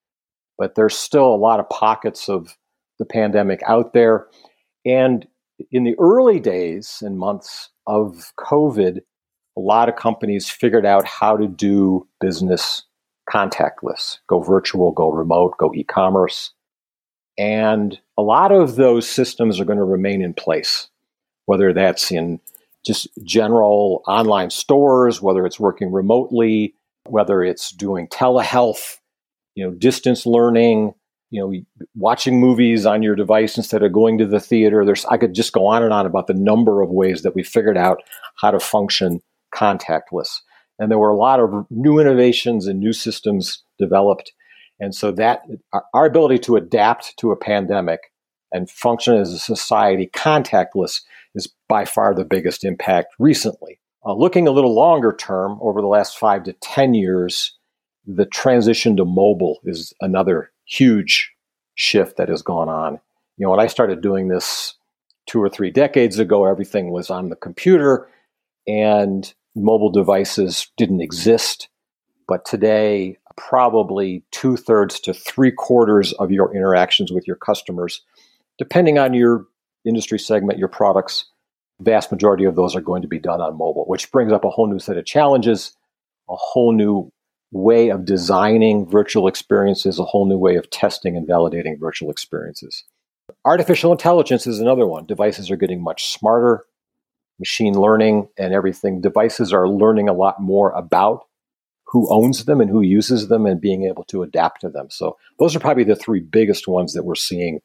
but 0.57 0.75
there's 0.75 0.95
still 0.95 1.27
a 1.27 1.35
lot 1.35 1.59
of 1.59 1.67
pockets 1.67 2.29
of 2.29 2.55
the 2.97 3.03
pandemic 3.05 3.61
out 3.67 3.91
there. 3.91 4.27
And 4.85 5.27
in 5.69 5.83
the 5.83 5.99
early 5.99 6.39
days 6.39 6.99
and 7.01 7.19
months 7.19 7.71
of 7.87 8.31
COVID, 8.39 8.99
a 9.59 9.61
lot 9.61 9.89
of 9.89 9.97
companies 9.97 10.49
figured 10.49 10.85
out 10.85 11.05
how 11.05 11.35
to 11.35 11.47
do 11.47 12.07
business 12.21 12.83
contactless, 13.29 14.19
go 14.27 14.39
virtual, 14.39 14.91
go 14.91 15.11
remote, 15.11 15.57
go 15.57 15.71
e 15.75 15.83
commerce. 15.83 16.53
And 17.37 17.99
a 18.17 18.21
lot 18.21 18.51
of 18.53 18.75
those 18.75 19.07
systems 19.07 19.59
are 19.59 19.65
going 19.65 19.77
to 19.77 19.83
remain 19.83 20.21
in 20.21 20.33
place, 20.33 20.87
whether 21.45 21.73
that's 21.73 22.09
in 22.09 22.39
just 22.85 23.09
general 23.23 24.01
online 24.07 24.49
stores, 24.49 25.21
whether 25.21 25.45
it's 25.45 25.59
working 25.59 25.91
remotely, 25.91 26.73
whether 27.05 27.43
it's 27.43 27.71
doing 27.71 28.07
telehealth, 28.07 28.97
you 29.55 29.65
know, 29.65 29.71
distance 29.71 30.25
learning, 30.25 30.93
you 31.31 31.41
know, 31.41 31.53
watching 31.95 32.39
movies 32.39 32.85
on 32.85 33.03
your 33.03 33.15
device 33.15 33.57
instead 33.57 33.83
of 33.83 33.91
going 33.91 34.17
to 34.17 34.25
the 34.25 34.39
theater. 34.39 34.85
There's 34.85 35.05
I 35.05 35.17
could 35.17 35.33
just 35.33 35.51
go 35.51 35.67
on 35.67 35.83
and 35.83 35.91
on 35.91 36.05
about 36.05 36.27
the 36.27 36.33
number 36.33 36.81
of 36.81 36.89
ways 36.89 37.23
that 37.23 37.35
we 37.35 37.43
figured 37.43 37.77
out 37.77 38.01
how 38.37 38.51
to 38.51 38.59
function 38.59 39.21
contactless. 39.53 40.39
And 40.77 40.89
there 40.89 40.99
were 40.99 41.09
a 41.09 41.17
lot 41.17 41.39
of 41.39 41.65
new 41.69 41.99
innovations 41.99 42.67
and 42.67 42.79
new 42.79 42.93
systems 42.93 43.63
developed. 43.77 44.31
And 44.79 44.95
so 44.95 45.11
that 45.11 45.43
our 45.93 46.05
ability 46.05 46.39
to 46.39 46.55
adapt 46.55 47.17
to 47.17 47.31
a 47.31 47.35
pandemic 47.35 48.11
and 48.51 48.69
function 48.69 49.15
as 49.15 49.33
a 49.33 49.39
society 49.39 50.09
contactless 50.13 51.01
is 51.35 51.53
by 51.67 51.85
far 51.85 52.15
the 52.15 52.25
biggest 52.25 52.63
impact 52.63 53.13
recently. 53.19 53.79
Uh, 54.05 54.13
looking 54.13 54.47
a 54.47 54.51
little 54.51 54.73
longer 54.73 55.13
term, 55.13 55.59
over 55.61 55.81
the 55.81 55.87
last 55.87 56.17
five 56.17 56.43
to 56.43 56.53
10 56.53 56.93
years, 56.93 57.57
the 58.07 58.25
transition 58.25 58.95
to 58.95 59.05
mobile 59.05 59.59
is 59.65 59.93
another 60.01 60.51
huge 60.65 61.31
shift 61.75 62.17
that 62.17 62.29
has 62.29 62.41
gone 62.41 62.69
on. 62.69 62.93
You 63.37 63.45
know, 63.45 63.51
when 63.51 63.59
I 63.59 63.67
started 63.67 64.01
doing 64.01 64.29
this 64.29 64.75
two 65.27 65.41
or 65.41 65.49
three 65.49 65.69
decades 65.69 66.17
ago, 66.17 66.45
everything 66.45 66.91
was 66.91 67.09
on 67.09 67.29
the 67.29 67.35
computer 67.35 68.09
and 68.67 69.31
mobile 69.55 69.91
devices 69.91 70.71
didn't 70.77 71.01
exist. 71.01 71.69
But 72.27 72.45
today, 72.45 73.17
probably 73.37 74.23
two 74.31 74.57
thirds 74.57 74.99
to 74.99 75.13
three 75.13 75.51
quarters 75.51 76.13
of 76.13 76.31
your 76.31 76.53
interactions 76.55 77.11
with 77.11 77.25
your 77.25 77.37
customers, 77.37 78.01
depending 78.57 78.99
on 78.99 79.13
your 79.13 79.45
industry 79.85 80.19
segment, 80.19 80.59
your 80.59 80.67
products, 80.67 81.25
vast 81.79 82.11
majority 82.11 82.43
of 82.43 82.55
those 82.55 82.75
are 82.75 82.81
going 82.81 83.01
to 83.01 83.07
be 83.07 83.19
done 83.19 83.41
on 83.41 83.57
mobile, 83.57 83.85
which 83.87 84.11
brings 84.11 84.31
up 84.31 84.43
a 84.43 84.49
whole 84.49 84.67
new 84.67 84.79
set 84.79 84.97
of 84.97 85.05
challenges, 85.05 85.75
a 86.29 86.35
whole 86.35 86.73
new 86.73 87.11
way 87.51 87.89
of 87.89 88.05
designing 88.05 88.87
virtual 88.87 89.27
experiences, 89.27 89.97
a 89.97 90.03
whole 90.03 90.27
new 90.27 90.37
way 90.37 90.55
of 90.55 90.69
testing 90.69 91.15
and 91.15 91.27
validating 91.27 91.79
virtual 91.79 92.11
experiences. 92.11 92.83
Artificial 93.45 93.91
intelligence 93.91 94.45
is 94.45 94.59
another 94.59 94.85
one. 94.85 95.05
Devices 95.05 95.49
are 95.49 95.55
getting 95.55 95.81
much 95.81 96.11
smarter, 96.11 96.65
machine 97.39 97.73
learning 97.73 98.27
and 98.37 98.53
everything, 98.53 99.01
devices 99.01 99.53
are 99.53 99.67
learning 99.67 100.09
a 100.09 100.13
lot 100.13 100.41
more 100.41 100.71
about 100.71 101.25
who 101.85 102.07
owns 102.13 102.45
them 102.45 102.61
and 102.61 102.69
who 102.69 102.81
uses 102.81 103.29
them 103.29 103.45
and 103.45 103.59
being 103.59 103.85
able 103.85 104.03
to 104.05 104.21
adapt 104.21 104.61
to 104.61 104.69
them. 104.69 104.87
So 104.89 105.17
those 105.39 105.55
are 105.55 105.59
probably 105.59 105.83
the 105.83 105.95
three 105.95 106.19
biggest 106.19 106.67
ones 106.67 106.93
that 106.93 107.03
we're 107.03 107.15
seeing 107.15 107.61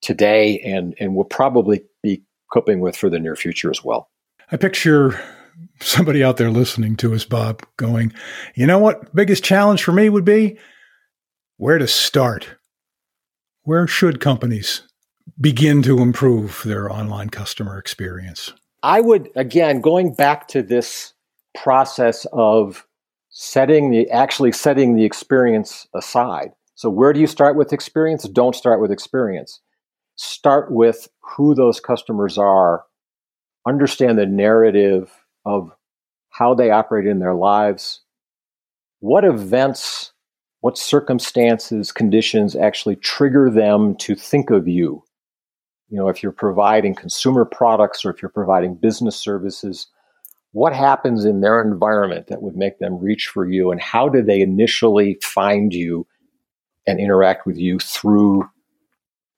today 0.00 0.58
and, 0.60 0.94
and 0.98 1.14
will 1.14 1.24
probably 1.24 1.84
be 2.02 2.22
coping 2.52 2.80
with 2.80 2.96
for 2.96 3.10
the 3.10 3.18
near 3.18 3.36
future 3.36 3.70
as 3.70 3.84
well. 3.84 4.08
I 4.50 4.56
picture 4.56 5.20
somebody 5.80 6.22
out 6.24 6.36
there 6.36 6.50
listening 6.50 6.96
to 6.96 7.14
us, 7.14 7.24
Bob, 7.24 7.66
going, 7.76 8.12
you 8.54 8.66
know 8.66 8.78
what? 8.78 9.14
Biggest 9.14 9.44
challenge 9.44 9.82
for 9.82 9.92
me 9.92 10.08
would 10.08 10.24
be 10.24 10.58
where 11.58 11.78
to 11.78 11.86
start. 11.86 12.56
Where 13.64 13.86
should 13.86 14.20
companies 14.20 14.82
begin 15.40 15.82
to 15.82 15.98
improve 15.98 16.62
their 16.64 16.90
online 16.90 17.30
customer 17.30 17.78
experience? 17.78 18.52
I 18.82 19.00
would, 19.00 19.30
again, 19.36 19.80
going 19.80 20.14
back 20.14 20.48
to 20.48 20.62
this 20.62 21.12
process 21.54 22.26
of 22.32 22.86
setting 23.30 23.90
the 23.90 24.10
actually 24.10 24.52
setting 24.52 24.96
the 24.96 25.04
experience 25.04 25.86
aside. 25.94 26.52
So, 26.74 26.90
where 26.90 27.12
do 27.12 27.20
you 27.20 27.26
start 27.26 27.56
with 27.56 27.72
experience? 27.72 28.24
Don't 28.24 28.54
start 28.54 28.80
with 28.80 28.90
experience. 28.90 29.60
Start 30.16 30.70
with 30.70 31.08
who 31.20 31.54
those 31.54 31.80
customers 31.80 32.38
are, 32.38 32.84
understand 33.66 34.18
the 34.18 34.26
narrative 34.26 35.10
of 35.44 35.70
how 36.30 36.54
they 36.54 36.70
operate 36.70 37.06
in 37.06 37.18
their 37.18 37.34
lives, 37.34 38.00
what 39.00 39.24
events, 39.24 40.12
what 40.60 40.78
circumstances, 40.78 41.92
conditions 41.92 42.56
actually 42.56 42.96
trigger 42.96 43.50
them 43.50 43.94
to 43.96 44.14
think 44.14 44.50
of 44.50 44.66
you. 44.68 45.02
You 45.88 45.98
know, 45.98 46.08
if 46.08 46.22
you're 46.22 46.32
providing 46.32 46.94
consumer 46.94 47.44
products 47.44 48.04
or 48.04 48.10
if 48.10 48.20
you're 48.20 48.28
providing 48.28 48.74
business 48.74 49.16
services, 49.16 49.86
what 50.52 50.72
happens 50.72 51.24
in 51.24 51.40
their 51.40 51.60
environment 51.60 52.28
that 52.28 52.42
would 52.42 52.56
make 52.56 52.78
them 52.78 52.98
reach 52.98 53.26
for 53.26 53.48
you 53.48 53.70
and 53.70 53.80
how 53.80 54.08
do 54.08 54.22
they 54.22 54.40
initially 54.40 55.18
find 55.22 55.72
you 55.72 56.06
and 56.86 56.98
interact 56.98 57.46
with 57.46 57.58
you 57.58 57.78
through 57.78 58.48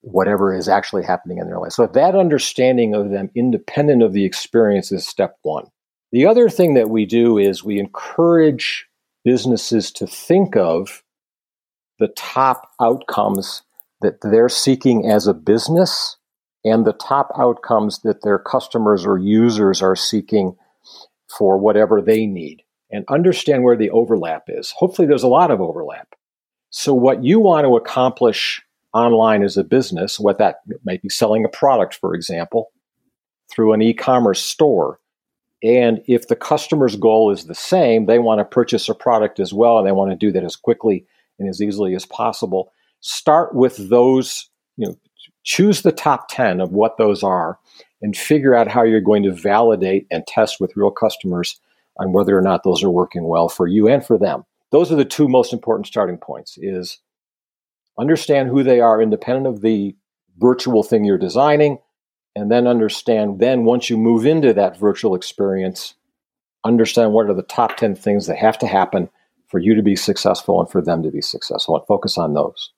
whatever 0.02 0.55
is 0.55 0.69
actually 0.69 1.05
happening 1.05 1.38
in 1.38 1.47
their 1.47 1.59
life. 1.59 1.73
So 1.73 1.87
that 1.87 2.14
understanding 2.14 2.95
of 2.95 3.11
them 3.11 3.31
independent 3.35 4.02
of 4.02 4.12
the 4.12 4.25
experience 4.25 4.93
is 4.93 5.07
step 5.07 5.37
one. 5.43 5.64
The 6.12 6.26
other 6.26 6.49
thing 6.49 6.75
that 6.75 6.88
we 6.88 7.05
do 7.05 7.37
is 7.37 7.64
we 7.64 7.78
encourage 7.78 8.87
businesses 9.25 9.90
to 9.93 10.07
think 10.07 10.57
of 10.57 11.02
the 11.99 12.09
top 12.09 12.71
outcomes 12.81 13.62
that 14.00 14.21
they're 14.23 14.49
seeking 14.49 15.11
as 15.11 15.26
a 15.26 15.35
business 15.35 16.17
and 16.68 16.84
the 16.84 16.92
top 16.92 17.30
outcomes 17.38 18.00
that 18.00 18.22
their 18.22 18.38
customers 18.38 19.06
or 19.06 19.18
users 19.18 19.82
are 19.82 19.96
seeking 19.96 20.56
for 21.37 21.58
whatever 21.58 22.00
they 22.00 22.26
need 22.26 22.62
and 22.90 23.04
understand 23.08 23.62
where 23.62 23.76
the 23.76 23.90
overlap 23.90 24.44
is. 24.48 24.72
Hopefully, 24.76 25.06
there's 25.06 25.22
a 25.22 25.28
lot 25.28 25.50
of 25.50 25.60
overlap. 25.60 26.14
So, 26.70 26.94
what 26.94 27.25
you 27.25 27.40
want 27.40 27.64
to 27.64 27.76
accomplish 27.76 28.62
online 28.94 29.42
as 29.42 29.56
a 29.56 29.64
business, 29.64 30.18
what 30.18 30.38
that 30.38 30.60
might 30.84 31.02
be 31.02 31.08
selling 31.08 31.44
a 31.44 31.48
product, 31.48 31.94
for 31.94 32.14
example, 32.14 32.70
through 33.50 33.72
an 33.72 33.82
e 33.82 33.94
commerce 33.94 34.42
store. 34.42 35.00
And 35.62 36.02
if 36.06 36.28
the 36.28 36.37
customer's 36.37 36.96
goal 36.96 37.32
is 37.32 37.46
the 37.46 37.54
same, 37.54 38.06
they 38.06 38.18
want 38.18 38.38
to 38.38 38.44
purchase 38.44 38.88
a 38.88 38.94
product 38.94 39.40
as 39.40 39.52
well, 39.52 39.78
and 39.78 39.87
they 39.87 39.92
want 39.92 40.10
to 40.10 40.16
do 40.16 40.30
that 40.32 40.44
as 40.44 40.56
quickly 40.56 41.04
and 41.38 41.48
as 41.48 41.60
easily 41.60 41.94
as 41.94 42.06
possible. 42.06 42.72
Start 43.00 43.54
with 43.54 43.88
those, 43.88 44.48
you 44.76 44.87
know, 44.87 44.96
choose 45.49 45.81
the 45.81 45.93
top 45.93 46.28
10 46.28 46.61
of 46.61 46.73
what 46.73 46.99
those 46.99 47.23
are 47.23 47.59
and 48.02 48.14
figure 48.14 48.55
out 48.55 48.69
how 48.69 48.83
you're 48.83 49.00
going 49.00 49.23
to 49.23 49.33
validate 49.33 50.07
and 50.11 50.26
test 50.26 50.61
with 50.61 50.76
real 50.76 50.90
customers 50.90 51.59
on 51.97 52.12
whether 52.12 52.37
or 52.37 52.43
not 52.43 52.64
those 52.64 52.85
are 52.85 52.90
working 52.90 53.25
well 53.25 53.49
for 53.49 53.67
you 53.67 53.88
and 53.88 54.05
for 54.05 54.19
them. 54.19 54.45
Those 54.73 54.93
are 54.93 54.97
the 54.97 55.07
two 55.07 55.26
most 55.26 55.55
important 55.55 55.87
starting 55.87 56.19
points 56.19 56.59
is 56.61 56.99
understand 57.99 58.50
who 58.50 58.62
they 58.62 58.81
are 58.81 59.00
independent 59.00 59.47
of 59.47 59.62
the 59.62 59.97
virtual 60.37 60.83
thing 60.83 61.07
you're 61.07 61.17
designing 61.17 61.78
and 62.37 62.50
then 62.52 62.67
understand 62.67 63.40
then 63.40 63.64
once 63.64 63.88
you 63.88 63.97
move 63.97 64.26
into 64.26 64.52
that 64.52 64.78
virtual 64.78 65.14
experience 65.14 65.95
understand 66.62 67.12
what 67.12 67.28
are 67.28 67.35
the 67.35 67.43
top 67.43 67.76
10 67.76 67.97
things 67.97 68.26
that 68.26 68.37
have 68.37 68.59
to 68.59 68.69
happen 68.69 69.09
for 69.49 69.59
you 69.59 69.75
to 69.75 69.83
be 69.83 69.97
successful 69.97 70.61
and 70.61 70.71
for 70.71 70.81
them 70.81 71.02
to 71.02 71.11
be 71.11 71.23
successful 71.23 71.76
and 71.76 71.87
focus 71.87 72.17
on 72.17 72.35
those 72.35 72.71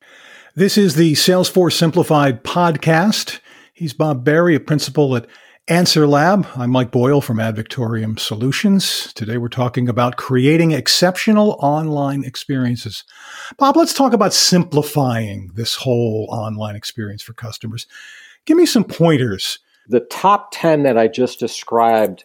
this 0.54 0.76
is 0.76 0.94
the 0.94 1.12
salesforce 1.12 1.74
simplified 1.74 2.42
podcast 2.42 3.40
he's 3.72 3.92
bob 3.92 4.24
barry 4.24 4.54
a 4.54 4.60
principal 4.60 5.16
at 5.16 5.26
AnswerLab. 5.68 6.48
I'm 6.56 6.70
Mike 6.70 6.90
Boyle 6.90 7.20
from 7.20 7.38
Ad 7.38 7.54
Victoriam 7.54 8.18
Solutions. 8.18 9.12
Today 9.12 9.36
we're 9.36 9.48
talking 9.48 9.88
about 9.88 10.16
creating 10.16 10.72
exceptional 10.72 11.56
online 11.60 12.24
experiences. 12.24 13.04
Bob, 13.56 13.76
let's 13.76 13.94
talk 13.94 14.12
about 14.12 14.32
simplifying 14.32 15.52
this 15.54 15.76
whole 15.76 16.26
online 16.32 16.74
experience 16.74 17.22
for 17.22 17.34
customers. 17.34 17.86
Give 18.46 18.56
me 18.56 18.66
some 18.66 18.82
pointers. 18.82 19.60
The 19.86 20.00
top 20.00 20.48
10 20.52 20.82
that 20.82 20.98
I 20.98 21.06
just 21.06 21.38
described 21.38 22.24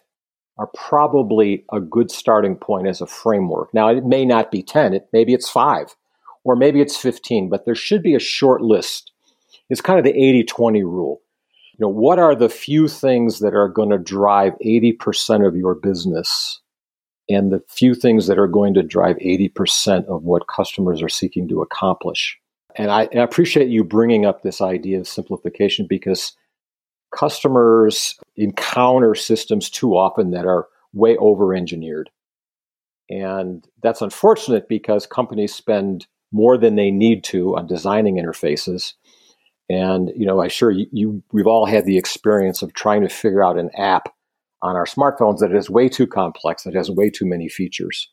are 0.57 0.71
probably 0.73 1.65
a 1.71 1.79
good 1.79 2.09
starting 2.09 2.55
point 2.55 2.87
as 2.87 2.99
a 2.99 3.05
framework. 3.05 3.71
Now, 3.75 3.89
it 3.89 4.05
may 4.05 4.25
not 4.25 4.49
be 4.49 4.63
10, 4.63 4.95
it, 4.95 5.09
maybe 5.13 5.35
it's 5.35 5.49
five, 5.49 5.95
or 6.45 6.55
maybe 6.55 6.79
it's 6.79 6.95
15, 6.95 7.49
but 7.49 7.65
there 7.65 7.75
should 7.75 8.01
be 8.01 8.15
a 8.15 8.19
short 8.19 8.61
list. 8.61 9.11
It's 9.69 9.81
kind 9.81 9.99
of 9.99 10.05
the 10.05 10.17
80 10.17 10.45
20 10.45 10.83
rule 10.83 11.21
you 11.77 11.83
know, 11.83 11.89
what 11.89 12.19
are 12.19 12.35
the 12.35 12.47
few 12.47 12.87
things 12.87 13.39
that 13.39 13.53
are 13.53 13.67
going 13.67 13.89
to 13.89 13.97
drive 13.97 14.53
80% 14.65 15.45
of 15.45 15.57
your 15.57 15.75
business 15.75 16.61
and 17.27 17.51
the 17.51 17.61
few 17.67 17.93
things 17.93 18.27
that 18.27 18.39
are 18.39 18.47
going 18.47 18.73
to 18.75 18.83
drive 18.83 19.17
80% 19.17 20.05
of 20.05 20.23
what 20.23 20.47
customers 20.47 21.01
are 21.01 21.09
seeking 21.09 21.49
to 21.49 21.61
accomplish? 21.61 22.37
And 22.77 22.91
I, 22.91 23.09
and 23.11 23.19
I 23.19 23.23
appreciate 23.23 23.67
you 23.67 23.83
bringing 23.83 24.25
up 24.25 24.41
this 24.41 24.61
idea 24.61 24.99
of 24.99 25.07
simplification 25.07 25.85
because 25.85 26.31
customers 27.13 28.17
encounter 28.37 29.13
systems 29.13 29.69
too 29.69 29.97
often 29.97 30.31
that 30.31 30.45
are 30.45 30.67
way 30.93 31.17
over 31.17 31.53
engineered. 31.53 32.09
And 33.09 33.67
that's 33.83 34.01
unfortunate 34.01 34.69
because 34.69 35.05
companies 35.05 35.53
spend 35.53 36.07
more 36.35 36.57
than 36.57 36.75
they 36.75 36.91
need 36.91 37.23
to 37.23 37.55
on 37.57 37.65
designing 37.65 38.17
interfaces 38.17 38.93
and 39.69 40.11
you 40.15 40.25
know, 40.25 40.41
I 40.41 40.47
sure 40.47 40.71
you, 40.71 40.85
you, 40.91 41.23
we've 41.31 41.47
all 41.47 41.65
had 41.65 41.85
the 41.85 41.97
experience 41.97 42.61
of 42.61 42.73
trying 42.73 43.01
to 43.01 43.09
figure 43.09 43.43
out 43.43 43.57
an 43.57 43.71
app 43.77 44.13
on 44.61 44.75
our 44.75 44.85
smartphones 44.85 45.39
that 45.39 45.53
is 45.53 45.69
way 45.69 45.89
too 45.89 46.07
complex, 46.07 46.63
that 46.63 46.75
has 46.75 46.89
way 46.89 47.09
too 47.09 47.25
many 47.25 47.49
features. 47.49 48.09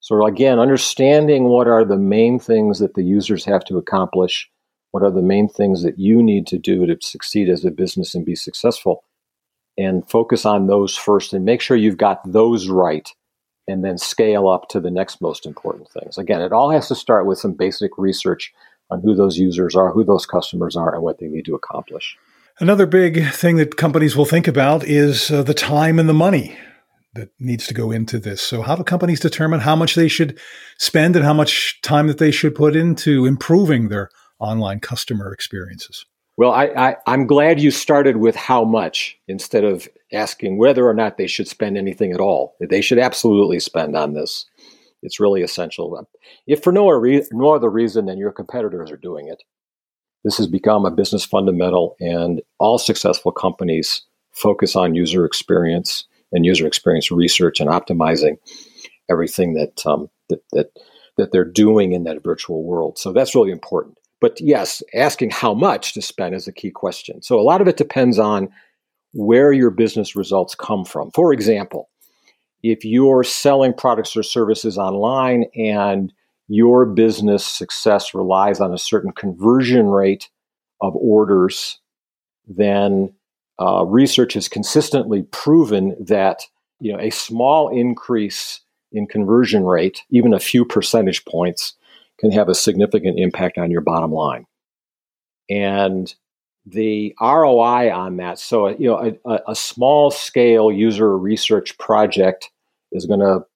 So 0.00 0.24
again, 0.24 0.58
understanding 0.58 1.44
what 1.44 1.66
are 1.66 1.84
the 1.84 1.96
main 1.96 2.38
things 2.38 2.78
that 2.78 2.94
the 2.94 3.02
users 3.02 3.44
have 3.44 3.64
to 3.64 3.78
accomplish, 3.78 4.48
what 4.92 5.02
are 5.02 5.10
the 5.10 5.22
main 5.22 5.48
things 5.48 5.82
that 5.82 5.98
you 5.98 6.22
need 6.22 6.46
to 6.48 6.58
do 6.58 6.86
to 6.86 6.96
succeed 7.00 7.48
as 7.48 7.64
a 7.64 7.70
business 7.70 8.14
and 8.14 8.24
be 8.24 8.36
successful, 8.36 9.02
and 9.76 10.08
focus 10.08 10.46
on 10.46 10.66
those 10.68 10.96
first 10.96 11.32
and 11.32 11.44
make 11.44 11.60
sure 11.60 11.76
you've 11.76 11.96
got 11.96 12.20
those 12.30 12.68
right 12.68 13.10
and 13.68 13.84
then 13.84 13.98
scale 13.98 14.48
up 14.48 14.68
to 14.68 14.80
the 14.80 14.90
next 14.90 15.20
most 15.20 15.46
important 15.46 15.88
things. 15.90 16.18
Again, 16.18 16.40
it 16.40 16.52
all 16.52 16.70
has 16.70 16.88
to 16.88 16.94
start 16.94 17.26
with 17.26 17.38
some 17.38 17.52
basic 17.52 17.92
research 17.98 18.52
on 18.90 19.00
who 19.00 19.14
those 19.14 19.36
users 19.36 19.74
are, 19.74 19.90
who 19.90 20.04
those 20.04 20.26
customers 20.26 20.76
are, 20.76 20.94
and 20.94 21.02
what 21.02 21.18
they 21.18 21.26
need 21.26 21.44
to 21.46 21.54
accomplish. 21.54 22.16
Another 22.58 22.86
big 22.86 23.30
thing 23.32 23.56
that 23.56 23.76
companies 23.76 24.16
will 24.16 24.24
think 24.24 24.48
about 24.48 24.84
is 24.84 25.30
uh, 25.30 25.42
the 25.42 25.54
time 25.54 25.98
and 25.98 26.08
the 26.08 26.14
money 26.14 26.56
that 27.14 27.30
needs 27.38 27.66
to 27.66 27.74
go 27.74 27.90
into 27.90 28.18
this. 28.18 28.40
So, 28.40 28.62
how 28.62 28.76
do 28.76 28.84
companies 28.84 29.20
determine 29.20 29.60
how 29.60 29.76
much 29.76 29.94
they 29.94 30.08
should 30.08 30.38
spend 30.78 31.16
and 31.16 31.24
how 31.24 31.34
much 31.34 31.80
time 31.82 32.06
that 32.06 32.18
they 32.18 32.30
should 32.30 32.54
put 32.54 32.76
into 32.76 33.26
improving 33.26 33.88
their 33.88 34.10
online 34.38 34.80
customer 34.80 35.32
experiences? 35.32 36.06
Well, 36.36 36.52
I, 36.52 36.96
I, 37.06 37.14
am 37.14 37.26
glad 37.26 37.60
you 37.60 37.70
started 37.70 38.18
with 38.18 38.36
how 38.36 38.62
much 38.62 39.18
instead 39.26 39.64
of 39.64 39.88
asking 40.12 40.58
whether 40.58 40.86
or 40.86 40.92
not 40.92 41.16
they 41.16 41.26
should 41.26 41.48
spend 41.48 41.78
anything 41.78 42.12
at 42.12 42.20
all. 42.20 42.56
They 42.60 42.82
should 42.82 42.98
absolutely 42.98 43.58
spend 43.58 43.96
on 43.96 44.12
this. 44.12 44.44
It's 45.02 45.20
really 45.20 45.42
essential. 45.42 46.06
If 46.46 46.62
for 46.62 46.72
no, 46.72 46.88
re- 46.90 47.26
no 47.32 47.54
other 47.54 47.70
reason 47.70 48.06
than 48.06 48.18
your 48.18 48.32
competitors 48.32 48.90
are 48.90 48.98
doing 48.98 49.28
it, 49.28 49.42
this 50.24 50.36
has 50.38 50.46
become 50.46 50.84
a 50.84 50.90
business 50.90 51.24
fundamental, 51.24 51.94
and 52.00 52.42
all 52.58 52.78
successful 52.78 53.30
companies 53.30 54.02
focus 54.32 54.74
on 54.74 54.94
user 54.94 55.24
experience 55.24 56.04
and 56.32 56.44
user 56.44 56.66
experience 56.66 57.12
research 57.12 57.60
and 57.60 57.70
optimizing 57.70 58.36
everything 59.08 59.54
that 59.54 59.86
um, 59.86 60.10
that, 60.28 60.42
that 60.52 60.70
that 61.16 61.32
they're 61.32 61.44
doing 61.44 61.92
in 61.92 62.04
that 62.04 62.24
virtual 62.24 62.64
world. 62.64 62.98
So 62.98 63.12
that's 63.12 63.34
really 63.34 63.52
important. 63.52 63.98
But 64.26 64.40
yes, 64.40 64.82
asking 64.92 65.30
how 65.30 65.54
much 65.54 65.94
to 65.94 66.02
spend 66.02 66.34
is 66.34 66.48
a 66.48 66.52
key 66.52 66.72
question. 66.72 67.22
So 67.22 67.38
a 67.38 67.46
lot 67.46 67.60
of 67.60 67.68
it 67.68 67.76
depends 67.76 68.18
on 68.18 68.48
where 69.12 69.52
your 69.52 69.70
business 69.70 70.16
results 70.16 70.56
come 70.56 70.84
from. 70.84 71.12
For 71.12 71.32
example, 71.32 71.90
if 72.60 72.84
you're 72.84 73.22
selling 73.22 73.72
products 73.72 74.16
or 74.16 74.24
services 74.24 74.78
online 74.78 75.44
and 75.54 76.12
your 76.48 76.86
business 76.86 77.46
success 77.46 78.14
relies 78.14 78.58
on 78.58 78.74
a 78.74 78.78
certain 78.78 79.12
conversion 79.12 79.86
rate 79.86 80.28
of 80.80 80.96
orders, 80.96 81.78
then 82.48 83.14
uh, 83.60 83.84
research 83.84 84.34
has 84.34 84.48
consistently 84.48 85.22
proven 85.30 85.94
that 86.04 86.42
you 86.80 86.92
know 86.92 86.98
a 86.98 87.10
small 87.10 87.68
increase 87.68 88.60
in 88.90 89.06
conversion 89.06 89.64
rate, 89.64 90.02
even 90.10 90.34
a 90.34 90.40
few 90.40 90.64
percentage 90.64 91.24
points, 91.26 91.74
can 92.18 92.30
have 92.30 92.48
a 92.48 92.54
significant 92.54 93.18
impact 93.18 93.58
on 93.58 93.70
your 93.70 93.80
bottom 93.80 94.12
line. 94.12 94.46
And 95.48 96.12
the 96.64 97.14
ROI 97.20 97.92
on 97.92 98.16
that, 98.16 98.38
so 98.38 98.68
uh, 98.68 98.74
you 98.78 98.88
know, 98.88 99.16
a, 99.24 99.40
a 99.48 99.54
small 99.54 100.10
scale 100.10 100.72
user 100.72 101.16
research 101.16 101.78
project 101.78 102.50
is 102.92 103.06
going 103.06 103.20
to 103.20 103.46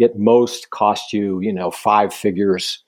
at 0.00 0.18
most 0.18 0.70
cost 0.70 1.12
you, 1.12 1.40
you 1.40 1.52
know, 1.52 1.70
five 1.70 2.12
figures, 2.12 2.84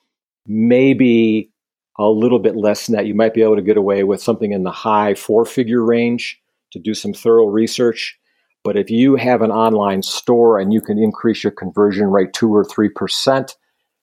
maybe 0.47 1.51
a 1.99 2.09
little 2.09 2.39
bit 2.39 2.57
less 2.57 2.87
than 2.87 2.97
that. 2.97 3.07
You 3.07 3.15
might 3.15 3.35
be 3.35 3.43
able 3.43 3.57
to 3.57 3.63
get 3.63 3.77
away 3.77 4.05
with 4.05 4.23
something 4.23 4.53
in 4.53 4.63
the 4.63 4.71
high 4.71 5.15
four 5.15 5.45
figure 5.45 5.85
range 5.85 6.41
to 6.73 6.79
do 6.79 6.95
some 6.95 7.13
thorough 7.13 7.47
research. 7.47 8.19
But 8.63 8.77
if 8.77 8.91
you 8.91 9.17
have 9.17 9.43
an 9.43 9.51
online 9.51 10.03
store 10.03 10.59
and 10.59 10.73
you 10.73 10.81
can 10.81 10.99
increase 10.99 11.43
your 11.43 11.51
conversion 11.51 12.09
rate 12.09 12.33
two 12.33 12.55
or 12.55 12.65
three 12.65 12.89
percent, 12.89 13.57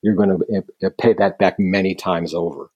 you're 0.06 0.14
going 0.14 0.38
to 0.38 0.54
eh, 0.54 0.60
eh, 0.84 0.90
pay 0.96 1.14
that 1.14 1.36
back 1.36 1.58
many 1.58 1.92
times 1.92 2.32
over. 2.32 2.70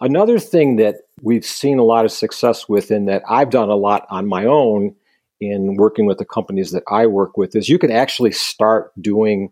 Another 0.00 0.38
thing 0.38 0.76
that 0.76 0.98
we've 1.20 1.44
seen 1.44 1.80
a 1.80 1.84
lot 1.84 2.04
of 2.04 2.12
success 2.12 2.68
with, 2.68 2.92
and 2.92 3.08
that 3.08 3.24
I've 3.28 3.50
done 3.50 3.68
a 3.68 3.74
lot 3.74 4.06
on 4.10 4.28
my 4.28 4.44
own 4.44 4.94
in 5.40 5.74
working 5.74 6.06
with 6.06 6.18
the 6.18 6.24
companies 6.24 6.70
that 6.70 6.84
I 6.88 7.06
work 7.08 7.36
with, 7.36 7.56
is 7.56 7.68
you 7.68 7.80
can 7.80 7.90
actually 7.90 8.30
start 8.30 8.92
doing 9.02 9.50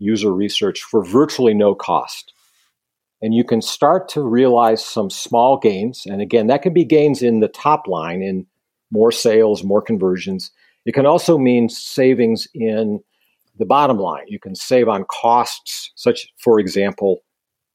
user 0.00 0.32
research 0.32 0.82
for 0.82 1.04
virtually 1.04 1.54
no 1.54 1.76
cost. 1.76 2.32
And 3.20 3.32
you 3.32 3.44
can 3.44 3.62
start 3.62 4.08
to 4.10 4.22
realize 4.22 4.84
some 4.84 5.10
small 5.10 5.58
gains. 5.58 6.02
And 6.06 6.20
again, 6.20 6.48
that 6.48 6.62
can 6.62 6.72
be 6.72 6.84
gains 6.84 7.22
in 7.22 7.38
the 7.38 7.46
top 7.46 7.86
line 7.86 8.20
in 8.20 8.46
more 8.90 9.12
sales, 9.12 9.62
more 9.62 9.80
conversions. 9.80 10.50
It 10.86 10.92
can 10.92 11.06
also 11.06 11.38
mean 11.38 11.68
savings 11.68 12.48
in 12.52 12.98
the 13.62 13.66
bottom 13.66 13.96
line. 13.96 14.24
You 14.26 14.40
can 14.40 14.56
save 14.56 14.88
on 14.88 15.04
costs, 15.04 15.92
such, 15.94 16.26
for 16.36 16.58
example, 16.58 17.20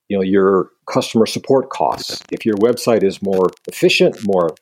you 0.10 0.18
know, 0.18 0.24
your 0.24 0.70
customer 0.86 1.26
support 1.26 1.70
costs. 1.70 2.22
If 2.30 2.46
your 2.46 2.56
website 2.58 3.04
is 3.04 3.22
more 3.22 3.50
efficient, 3.68 4.18
more 4.26 4.54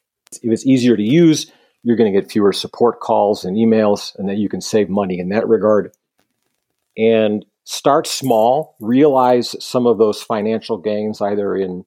if 0.44 0.52
it's 0.52 0.66
easier 0.68 0.96
to 0.96 1.04
use, 1.04 1.52
you're 1.82 1.96
going 1.96 2.14
to 2.14 2.20
get 2.20 2.32
fewer 2.32 2.54
support 2.54 3.00
calls 3.00 3.44
and 3.44 3.58
emails, 3.58 4.16
and 4.18 4.30
that 4.30 4.38
you 4.38 4.50
can 4.50 4.62
save 4.62 4.88
money 4.88 5.20
in 5.20 5.30
that 5.30 5.48
regard. 5.48 5.92
And 6.96 7.44
start 7.64 8.06
small, 8.06 8.76
realize 8.80 9.56
some 9.64 9.88
of 9.88 9.98
those 9.98 10.22
financial 10.22 10.78
gains 10.78 11.22
either 11.22 11.56
in 11.56 11.86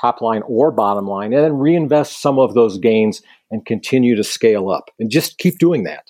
top 0.00 0.22
line 0.22 0.42
or 0.46 0.70
bottom 0.70 1.06
line, 1.06 1.34
and 1.34 1.44
then 1.44 1.58
reinvest 1.58 2.22
some 2.22 2.38
of 2.38 2.54
those 2.54 2.78
gains 2.78 3.20
and 3.50 3.66
continue 3.66 4.16
to 4.16 4.24
scale 4.24 4.70
up. 4.70 4.90
And 4.98 5.10
just 5.10 5.38
keep 5.38 5.58
doing 5.58 5.84
that. 5.84 6.04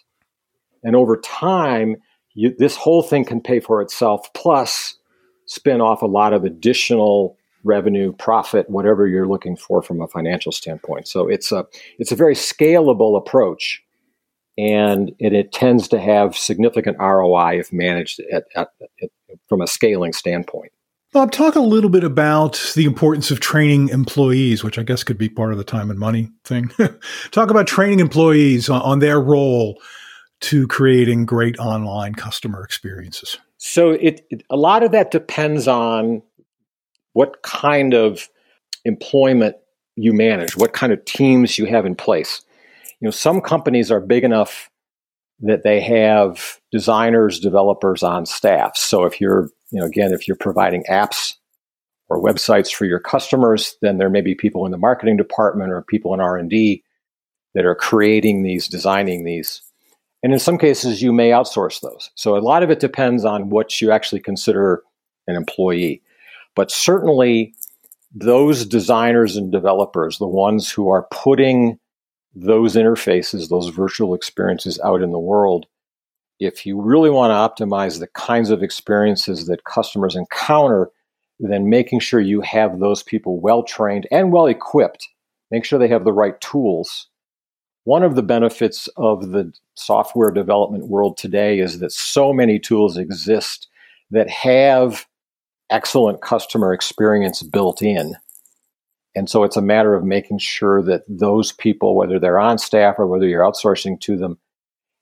And 0.85 0.95
over 0.95 1.17
time, 1.17 1.97
you, 2.39 2.55
this 2.57 2.77
whole 2.77 3.03
thing 3.03 3.25
can 3.25 3.41
pay 3.41 3.59
for 3.59 3.83
itself, 3.83 4.33
plus 4.33 4.95
spin 5.47 5.81
off 5.81 6.03
a 6.03 6.07
lot 6.07 6.33
of 6.33 6.45
additional 6.45 7.37
revenue, 7.65 8.13
profit, 8.13 8.71
whatever 8.71 9.09
you're 9.09 9.27
looking 9.27 9.57
for 9.57 9.83
from 9.83 10.01
a 10.01 10.07
financial 10.07 10.53
standpoint. 10.53 11.09
So 11.09 11.27
it's 11.27 11.51
a 11.51 11.67
it's 11.99 12.13
a 12.13 12.17
very 12.17 12.37
scalable 12.37 13.19
approach, 13.19 13.83
and 14.57 15.11
it, 15.19 15.33
it 15.33 15.51
tends 15.51 15.89
to 15.89 15.99
have 15.99 16.37
significant 16.37 16.97
ROI 17.01 17.59
if 17.59 17.73
managed 17.73 18.21
at, 18.33 18.45
at, 18.55 18.69
at, 19.03 19.11
from 19.49 19.61
a 19.61 19.67
scaling 19.67 20.13
standpoint. 20.13 20.71
Bob, 21.13 21.33
talk 21.33 21.57
a 21.57 21.61
little 21.61 21.91
bit 21.91 22.05
about 22.05 22.73
the 22.77 22.85
importance 22.85 23.33
of 23.33 23.41
training 23.41 23.89
employees, 23.89 24.63
which 24.63 24.79
I 24.79 24.85
guess 24.85 25.03
could 25.03 25.19
be 25.19 25.29
part 25.29 25.51
of 25.51 25.59
the 25.59 25.65
time 25.65 25.91
and 25.91 25.99
money 25.99 26.31
thing. 26.45 26.71
talk 27.33 27.51
about 27.51 27.67
training 27.67 27.99
employees 27.99 28.69
on, 28.69 28.81
on 28.83 28.99
their 29.01 29.21
role 29.21 29.81
to 30.41 30.67
creating 30.69 31.27
great 31.27 31.59
online 31.59 32.15
customer 32.15 32.63
experiences. 32.63 33.39
So 33.57 33.91
it, 33.91 34.25
it, 34.31 34.45
a 34.51 34.57
lot 34.57 34.83
of 34.83 34.93
that 34.93 35.11
depends 35.11 35.67
on 35.67 36.23
what 37.13 37.43
kind 37.43 37.95
of 37.95 38.29
employment 38.85 39.57
you 39.97 40.13
manage, 40.13 40.57
what 40.57 40.73
kind 40.73 40.93
of 40.93 41.05
teams 41.05 41.59
you 41.59 41.67
have 41.67 41.85
in 41.85 41.97
place. 41.97 42.43
You 43.01 43.07
know, 43.07 43.11
some 43.11 43.41
companies 43.41 43.91
are 43.91 44.01
big 44.01 44.25
enough 44.25 44.71
that 45.41 45.63
they 45.63 45.81
have 45.81 46.61
designers, 46.73 47.41
developers 47.41 48.03
on 48.03 48.27
staff. 48.27 48.77
So 48.77 49.05
if 49.05 49.21
you're, 49.21 49.51
you 49.71 49.81
know, 49.81 49.87
again, 49.87 50.13
if 50.13 50.27
you're 50.27 50.37
providing 50.37 50.85
apps 50.89 51.35
or 52.09 52.23
websites 52.23 52.73
for 52.73 52.87
your 52.87 52.99
customers, 52.99 53.77
then 53.83 53.99
there 53.99 54.11
may 54.11 54.21
be 54.21 54.35
people 54.35 54.65
in 54.67 54.73
the 54.73 54.79
marketing 54.79 55.17
department 55.17 55.73
or 55.73 55.83
people 55.83 56.15
in 56.15 56.21
R&D 56.21 56.83
that 57.55 57.65
are 57.65 57.75
creating 57.75 58.43
these, 58.43 58.69
designing 58.69 59.25
these. 59.25 59.63
And 60.23 60.33
in 60.33 60.39
some 60.39 60.59
cases, 60.59 61.01
you 61.01 61.13
may 61.13 61.31
outsource 61.31 61.81
those. 61.81 62.11
So 62.15 62.37
a 62.37 62.41
lot 62.41 62.63
of 62.63 62.71
it 62.71 62.81
depends 62.81 63.25
on 63.25 63.51
what 63.51 63.81
you 63.81 63.93
actually 63.93 64.21
consider 64.21 64.83
an 65.27 65.37
employee. 65.37 66.03
But 66.57 66.71
certainly, 66.71 67.55
those 68.13 68.67
designers 68.67 69.37
and 69.37 69.53
developers, 69.53 70.19
the 70.19 70.27
ones 70.27 70.71
who 70.71 70.89
are 70.89 71.07
putting 71.13 71.79
those 72.35 72.75
interfaces, 72.75 73.49
those 73.49 73.69
virtual 73.69 74.15
experiences 74.15 74.81
out 74.85 75.03
in 75.03 75.11
the 75.13 75.19
world, 75.19 75.67
if 76.41 76.65
you 76.65 76.81
really 76.81 77.11
want 77.11 77.31
to 77.31 77.65
optimize 77.65 77.99
the 77.99 78.07
kinds 78.09 78.51
of 78.51 78.63
experiences 78.63 79.47
that 79.47 79.65
customers 79.65 80.17
encounter, 80.17 80.91
then 81.41 81.69
making 81.69 82.01
sure 82.01 82.21
you 82.21 82.41
have 82.41 82.79
those 82.79 83.03
people 83.03 83.41
well 83.41 83.63
trained 83.63 84.07
and 84.11 84.33
well 84.33 84.47
equipped, 84.47 85.09
make 85.51 85.65
sure 85.65 85.79
they 85.79 85.89
have 85.89 86.05
the 86.05 86.13
right 86.13 86.41
tools 86.41 87.09
one 87.89 88.03
of 88.03 88.17
the 88.17 88.23
benefits 88.23 88.87
of 88.99 89.31
the 89.31 89.51
software 89.75 90.31
development 90.31 90.89
world 90.89 91.17
today 91.17 91.59
is 91.59 91.79
that 91.79 91.91
so 91.91 92.35
many 92.35 92.59
tools 92.59 92.99
exist 92.99 93.67
that 94.11 94.29
have 94.29 95.07
excellent 95.71 96.21
customer 96.21 96.75
experience 96.75 97.43
built 97.43 97.81
in. 97.81 98.15
And 99.17 99.31
so 99.31 99.43
it's 99.43 99.57
a 99.57 99.63
matter 99.63 99.95
of 99.95 100.05
making 100.05 100.39
sure 100.39 100.83
that 100.83 101.05
those 101.09 101.53
people, 101.53 101.97
whether 101.97 102.19
they're 102.19 102.39
on 102.39 102.59
staff 102.59 102.97
or 102.99 103.07
whether 103.07 103.27
you're 103.27 103.43
outsourcing 103.43 103.99
to 104.01 104.19
them, 104.19 104.39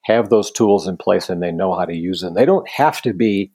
have 0.05 0.29
those 0.29 0.53
tools 0.53 0.87
in 0.87 0.97
place 0.97 1.29
and 1.29 1.43
they 1.43 1.51
know 1.51 1.75
how 1.75 1.87
to 1.87 1.97
use 1.97 2.21
them. 2.21 2.35
They 2.35 2.45
don't 2.45 2.69
have 2.69 3.03
to 3.03 3.13
be, 3.13 3.51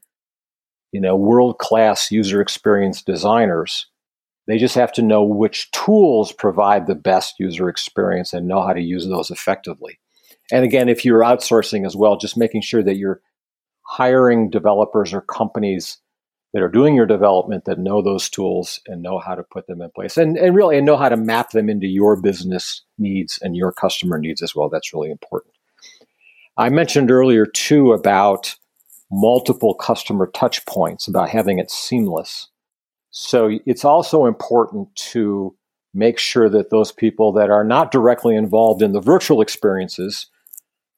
you 0.92 1.00
know, 1.00 1.16
world 1.16 1.58
class 1.58 2.12
user 2.12 2.42
experience 2.42 3.02
designers 3.02 3.88
they 4.48 4.58
just 4.58 4.76
have 4.76 4.92
to 4.94 5.02
know 5.02 5.24
which 5.24 5.72
tools 5.72 6.32
provide 6.32 6.88
the 6.88 6.96
best 6.96 7.36
user 7.40 7.70
experience 7.70 8.34
and 8.34 8.48
know 8.48 8.62
how 8.62 8.74
to 8.74 8.82
use 8.82 9.08
those 9.08 9.30
effectively. 9.30 10.00
And 10.52 10.66
again, 10.66 10.90
if 10.90 11.06
you're 11.06 11.22
outsourcing 11.22 11.86
as 11.86 11.96
well, 11.96 12.18
just 12.18 12.38
making 12.38 12.62
sure 12.62 12.84
that 12.84 12.98
you're 12.98 13.22
hiring 13.84 14.50
developers 14.50 15.14
or 15.14 15.22
companies 15.22 15.98
that 16.54 16.62
are 16.62 16.70
doing 16.70 16.96
your 16.96 17.06
development 17.06 17.66
that 17.66 17.80
know 17.80 18.02
those 18.02 18.30
tools 18.30 18.82
and 18.88 19.02
know 19.02 19.20
how 19.20 19.36
to 19.36 19.44
put 19.44 19.68
them 19.68 19.82
in 19.82 19.90
place 19.92 20.18
and, 20.18 20.38
and 20.38 20.56
really 20.56 20.78
and 20.78 20.86
know 20.86 20.98
how 20.98 21.10
to 21.10 21.18
map 21.18 21.52
them 21.52 21.70
into 21.70 21.88
your 21.88 22.20
business 22.20 22.84
needs 22.98 23.40
and 23.42 23.56
your 23.56 23.72
customer 23.72 24.18
needs 24.18 24.42
as 24.42 24.54
well. 24.54 24.70
That's 24.70 24.94
really 24.94 25.12
important. 25.12 25.54
I 26.58 26.70
mentioned 26.70 27.10
earlier 27.10 27.46
too 27.46 27.94
about 27.94 28.56
multiple 29.10 29.74
customer 29.74 30.28
touch 30.28 30.66
points, 30.66 31.08
about 31.08 31.30
having 31.30 31.60
it 31.60 31.72
seamless. 31.72 32.48
So 33.12 33.60
it's 33.66 33.86
also 33.86 34.26
important 34.26 34.94
to 34.96 35.56
make 35.94 36.18
sure 36.18 36.50
that 36.50 36.70
those 36.70 36.92
people 36.92 37.34
that 37.34 37.50
are 37.50 37.66
not 37.66 37.92
directly 37.92 38.36
involved 38.36 38.82
in 38.82 38.94
the 38.94 39.02
virtual 39.02 39.42
experiences 39.42 40.28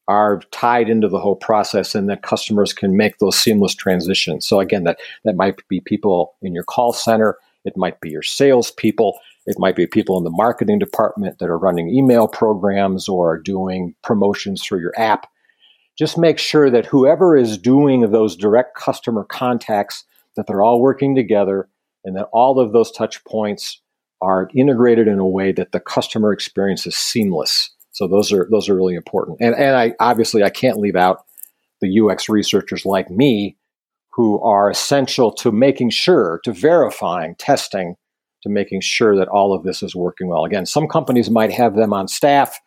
are 0.06 0.40
tied 0.52 0.88
into 0.88 1.08
the 1.08 1.18
whole 1.18 1.34
process 1.34 1.94
and 1.94 2.08
that 2.08 2.22
customers 2.22 2.72
can 2.72 2.96
make 2.96 3.18
those 3.18 3.38
seamless 3.38 3.74
transitions. 3.74 4.46
So 4.46 4.60
again, 4.60 4.84
that, 4.84 4.98
that 5.24 5.36
might 5.36 5.66
be 5.68 5.80
people 5.80 6.34
in 6.42 6.54
your 6.54 6.64
call 6.64 6.92
center, 6.92 7.38
it 7.64 7.76
might 7.76 8.00
be 8.00 8.10
your 8.10 8.22
salespeople, 8.22 9.18
it 9.46 9.58
might 9.58 9.74
be 9.74 9.86
people 9.86 10.16
in 10.18 10.24
the 10.24 10.30
marketing 10.30 10.78
department 10.78 11.38
that 11.38 11.48
are 11.48 11.58
running 11.58 11.88
email 11.88 12.28
programs 12.28 13.08
or 13.08 13.32
are 13.32 13.38
doing 13.38 13.94
promotions 14.02 14.62
through 14.62 14.80
your 14.80 14.92
app. 14.96 15.26
Just 15.98 16.18
make 16.18 16.38
sure 16.38 16.70
that 16.70 16.86
whoever 16.86 17.36
is 17.36 17.56
doing 17.56 18.10
those 18.10 18.36
direct 18.36 18.76
customer 18.76 19.24
contacts, 19.24 20.04
that 20.36 20.46
they're 20.46 20.62
all 20.62 20.80
working 20.80 21.14
together 21.14 21.68
and 22.04 22.16
that 22.16 22.28
all 22.32 22.60
of 22.60 22.72
those 22.72 22.90
touch 22.90 23.22
points 23.24 23.80
are 24.20 24.48
integrated 24.54 25.08
in 25.08 25.18
a 25.18 25.26
way 25.26 25.52
that 25.52 25.72
the 25.72 25.80
customer 25.80 26.32
experience 26.32 26.86
is 26.86 26.96
seamless. 26.96 27.70
So 27.92 28.06
those 28.08 28.32
are 28.32 28.48
those 28.50 28.68
are 28.68 28.74
really 28.74 28.94
important. 28.94 29.38
And 29.40 29.54
and 29.54 29.76
I 29.76 29.94
obviously 30.00 30.42
I 30.42 30.50
can't 30.50 30.78
leave 30.78 30.96
out 30.96 31.24
the 31.80 32.00
UX 32.00 32.28
researchers 32.28 32.86
like 32.86 33.10
me 33.10 33.56
who 34.10 34.40
are 34.42 34.70
essential 34.70 35.32
to 35.32 35.50
making 35.50 35.90
sure 35.90 36.40
to 36.44 36.52
verifying, 36.52 37.34
testing, 37.36 37.96
to 38.42 38.48
making 38.48 38.80
sure 38.80 39.16
that 39.16 39.28
all 39.28 39.52
of 39.52 39.64
this 39.64 39.82
is 39.82 39.94
working 39.94 40.28
well. 40.28 40.44
Again, 40.44 40.66
some 40.66 40.86
companies 40.86 41.30
might 41.30 41.52
have 41.52 41.74
them 41.74 41.92
on 41.92 42.08
staff, 42.08 42.60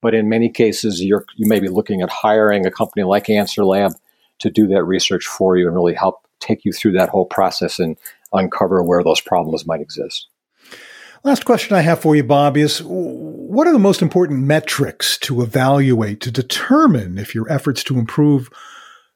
but 0.00 0.14
in 0.14 0.28
many 0.28 0.48
cases 0.48 1.02
you're 1.02 1.24
you 1.36 1.48
may 1.48 1.60
be 1.60 1.68
looking 1.68 2.02
at 2.02 2.10
hiring 2.10 2.66
a 2.66 2.70
company 2.70 3.04
like 3.04 3.26
AnswerLab 3.26 3.94
to 4.40 4.50
do 4.50 4.66
that 4.68 4.84
research 4.84 5.26
for 5.26 5.56
you 5.56 5.66
and 5.66 5.76
really 5.76 5.94
help 5.94 6.26
take 6.40 6.64
you 6.64 6.72
through 6.72 6.92
that 6.92 7.08
whole 7.08 7.26
process 7.26 7.78
and 7.78 7.96
uncover 8.32 8.82
where 8.82 9.02
those 9.02 9.20
problems 9.20 9.66
might 9.66 9.80
exist. 9.80 10.28
Last 11.24 11.44
question 11.44 11.76
I 11.76 11.82
have 11.82 12.00
for 12.00 12.16
you, 12.16 12.24
Bob, 12.24 12.56
is 12.56 12.82
what 12.84 13.68
are 13.68 13.72
the 13.72 13.78
most 13.78 14.02
important 14.02 14.40
metrics 14.40 15.16
to 15.18 15.42
evaluate 15.42 16.20
to 16.22 16.32
determine 16.32 17.16
if 17.16 17.32
your 17.32 17.50
efforts 17.50 17.84
to 17.84 17.98
improve 17.98 18.50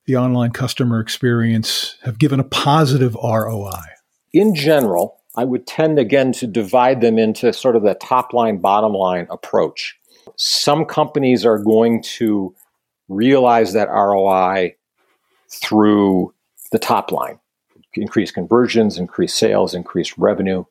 the 0.05 0.17
online 0.17 0.53
customer 0.53 1.01
experience 1.01 1.97
have 2.05 2.21
given 2.21 2.39
a 2.39 2.45
positive 2.45 3.17
ROI? 3.17 3.83
In 4.33 4.55
general, 4.55 5.21
I 5.35 5.45
would 5.45 5.67
tend 5.67 5.99
again 5.99 6.31
to 6.35 6.47
divide 6.47 7.01
them 7.01 7.19
into 7.19 7.53
sort 7.53 7.75
of 7.75 7.83
the 7.83 7.95
top 7.95 8.33
line, 8.33 8.59
bottom 8.59 8.93
line 8.93 9.27
approach. 9.29 9.99
Some 10.37 10.85
companies 10.85 11.45
are 11.45 11.59
going 11.59 12.03
to 12.19 12.55
realize 13.09 13.73
that 13.73 13.89
ROI 13.89 14.77
through 15.51 16.35
the 16.71 16.79
top 16.79 17.11
line 17.11 17.41
increase 17.97 18.31
conversions, 18.31 18.99
increase 18.99 19.35
sales, 19.35 19.75
increase 19.75 20.17
revenue. 20.19 20.65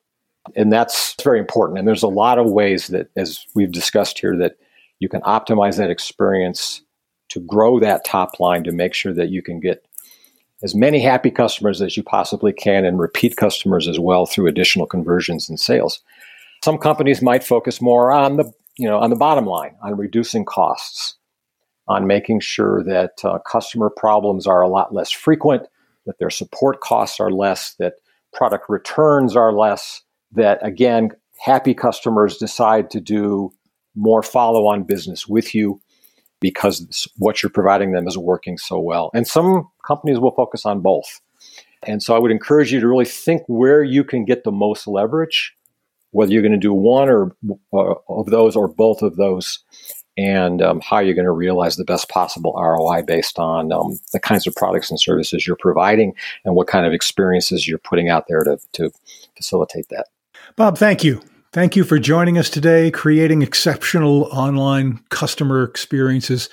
And 0.55 0.71
that's 0.71 1.15
very 1.23 1.39
important. 1.39 1.79
And 1.79 1.88
there's 1.88 2.03
a 2.03 2.07
lot 2.07 2.38
of 2.38 2.51
ways 2.51 2.88
that, 2.88 3.09
as 3.15 3.45
we've 3.55 3.71
discussed 3.71 4.19
here, 4.19 4.38
that 4.38 4.57
you 4.99 5.09
can 5.09 5.21
optimize 5.21 5.77
that 5.77 5.89
experience 5.89 6.81
to 7.29 7.39
grow 7.39 7.79
that 7.79 8.05
top 8.05 8.39
line 8.39 8.63
to 8.63 8.71
make 8.71 8.93
sure 8.93 9.13
that 9.13 9.29
you 9.29 9.41
can 9.41 9.59
get 9.59 9.85
as 10.63 10.75
many 10.75 10.99
happy 10.99 11.31
customers 11.31 11.81
as 11.81 11.97
you 11.97 12.03
possibly 12.03 12.53
can 12.53 12.85
and 12.85 12.99
repeat 12.99 13.35
customers 13.35 13.88
as 13.88 13.99
well 13.99 14.25
through 14.25 14.47
additional 14.47 14.85
conversions 14.85 15.49
and 15.49 15.59
sales. 15.59 16.01
Some 16.63 16.77
companies 16.77 17.21
might 17.21 17.43
focus 17.43 17.81
more 17.81 18.11
on 18.11 18.38
the 18.38 18.51
you 18.77 18.88
know 18.88 18.99
on 18.99 19.09
the 19.09 19.15
bottom 19.15 19.45
line, 19.45 19.75
on 19.83 19.97
reducing 19.97 20.45
costs, 20.45 21.15
on 21.88 22.07
making 22.07 22.39
sure 22.39 22.83
that 22.83 23.23
uh, 23.23 23.39
customer 23.39 23.89
problems 23.89 24.47
are 24.47 24.61
a 24.61 24.67
lot 24.67 24.93
less 24.93 25.11
frequent, 25.11 25.67
that 26.05 26.19
their 26.19 26.29
support 26.29 26.81
costs 26.81 27.19
are 27.19 27.31
less, 27.31 27.75
that 27.79 27.93
product 28.33 28.65
returns 28.69 29.35
are 29.35 29.53
less, 29.53 30.01
that 30.31 30.65
again 30.65 31.09
happy 31.39 31.73
customers 31.73 32.37
decide 32.37 32.89
to 32.91 32.99
do 32.99 33.51
more 33.95 34.23
follow-on 34.23 34.83
business 34.83 35.27
with 35.27 35.55
you 35.55 35.79
because 36.39 37.07
what 37.17 37.41
you're 37.41 37.49
providing 37.49 37.91
them 37.91 38.07
is 38.07 38.17
working 38.17 38.57
so 38.57 38.79
well. 38.79 39.09
And 39.13 39.27
some 39.27 39.69
companies 39.85 40.19
will 40.19 40.35
focus 40.35 40.65
on 40.65 40.81
both. 40.81 41.21
And 41.83 42.01
so 42.03 42.15
I 42.15 42.19
would 42.19 42.31
encourage 42.31 42.71
you 42.71 42.79
to 42.79 42.87
really 42.87 43.05
think 43.05 43.43
where 43.47 43.83
you 43.83 44.03
can 44.03 44.25
get 44.25 44.43
the 44.43 44.51
most 44.51 44.87
leverage, 44.87 45.55
whether 46.11 46.31
you're 46.31 46.41
going 46.41 46.51
to 46.51 46.57
do 46.57 46.73
one 46.73 47.09
or, 47.09 47.35
or 47.71 48.01
of 48.09 48.27
those 48.27 48.55
or 48.55 48.67
both 48.67 49.01
of 49.01 49.15
those, 49.15 49.59
and 50.17 50.62
um, 50.62 50.82
how 50.82 50.99
you're 50.99 51.15
going 51.15 51.25
to 51.25 51.32
realize 51.32 51.75
the 51.75 51.84
best 51.84 52.10
possible 52.10 52.54
ROI 52.58 53.04
based 53.04 53.38
on 53.38 53.71
um, 53.71 53.99
the 54.13 54.19
kinds 54.19 54.47
of 54.47 54.56
products 54.56 54.89
and 54.89 54.99
services 54.99 55.45
you're 55.45 55.58
providing 55.58 56.13
and 56.45 56.56
what 56.56 56.67
kind 56.67 56.86
of 56.86 56.93
experiences 56.93 57.67
you're 57.67 57.78
putting 57.78 58.10
out 58.10 58.28
there 58.28 58.43
to, 58.43 58.58
to 58.73 58.91
facilitate 59.36 59.89
that. 59.89 60.08
Bob, 60.56 60.78
thank 60.78 61.04
you. 61.04 61.21
Thank 61.51 61.75
you 61.75 61.84
for 61.84 61.99
joining 61.99 62.38
us 62.38 62.49
today, 62.49 62.91
creating 62.91 63.41
exceptional 63.41 64.23
online 64.23 64.99
customer 65.10 65.63
experiences. 65.63 66.49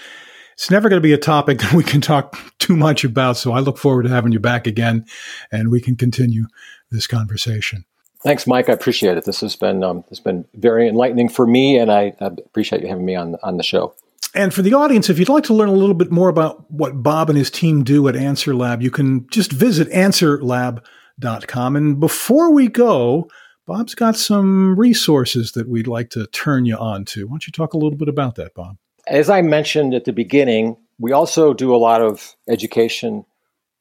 It's 0.55 0.71
never 0.71 0.89
going 0.89 1.01
to 1.01 1.07
be 1.07 1.13
a 1.13 1.19
topic 1.19 1.59
that 1.61 1.73
we 1.73 1.85
can 1.85 2.01
talk 2.01 2.39
too 2.59 2.77
much 2.77 3.05
about, 3.05 3.37
so 3.37 3.53
I 3.53 3.61
look 3.61 3.79
forward 3.79 4.05
to 4.05 4.09
having 4.09 4.33
you 4.33 4.41
back 4.41 4.67
again 4.67 5.05
and 5.51 5.71
we 5.71 5.81
can 5.81 5.97
continue 5.97 6.47
this 6.91 7.07
conversation. 7.07 7.85
Thanks, 8.23 8.47
Mike. 8.47 8.69
I 8.69 8.73
appreciate 8.73 9.17
it. 9.17 9.25
This 9.25 9.41
has 9.41 9.57
been 9.57 9.83
um, 9.83 9.99
this 10.09 10.19
has 10.19 10.21
been 10.21 10.45
very 10.55 10.89
enlightening 10.89 11.29
for 11.29 11.47
me, 11.47 11.79
and 11.79 11.91
I, 11.91 12.15
I 12.21 12.27
appreciate 12.27 12.83
you 12.83 12.89
having 12.89 13.05
me 13.05 13.17
on 13.17 13.37
on 13.43 13.57
the 13.57 13.63
show. 13.63 13.95
And 14.35 14.55
for 14.55 14.63
the 14.63 14.75
audience, 14.75 15.11
if 15.11 15.19
you'd 15.19 15.29
like 15.29 15.45
to 15.45 15.55
learn 15.55 15.69
a 15.69 15.75
little 15.75 15.95
bit 15.95 16.11
more 16.11 16.31
about 16.31 16.71
what 16.71 17.03
Bob 17.03 17.29
and 17.29 17.37
his 17.37 17.51
team 17.51 17.85
do 17.85 18.09
at 18.09 18.15
AnswerLab, 18.15 18.81
you 18.81 18.91
can 18.91 19.27
just 19.29 19.53
visit 19.53 19.91
answerlab.com. 19.91 21.77
And 21.77 22.01
before 22.01 22.51
we 22.51 22.69
go, 22.69 23.29
Bob's 23.67 23.95
got 23.95 24.17
some 24.17 24.79
resources 24.79 25.53
that 25.53 25.69
we'd 25.69 25.87
like 25.87 26.09
to 26.11 26.27
turn 26.29 26.65
you 26.65 26.77
on 26.77 27.05
to. 27.07 27.27
Why 27.27 27.33
don't 27.33 27.47
you 27.47 27.53
talk 27.53 27.75
a 27.75 27.79
little 27.79 27.99
bit 27.99 28.09
about 28.09 28.37
that, 28.37 28.55
Bob? 28.55 28.79
As 29.07 29.29
I 29.29 29.43
mentioned 29.43 29.93
at 29.93 30.05
the 30.05 30.13
beginning, 30.13 30.77
we 30.99 31.13
also 31.13 31.53
do 31.53 31.75
a 31.75 31.77
lot 31.77 32.01
of 32.01 32.35
education 32.49 33.27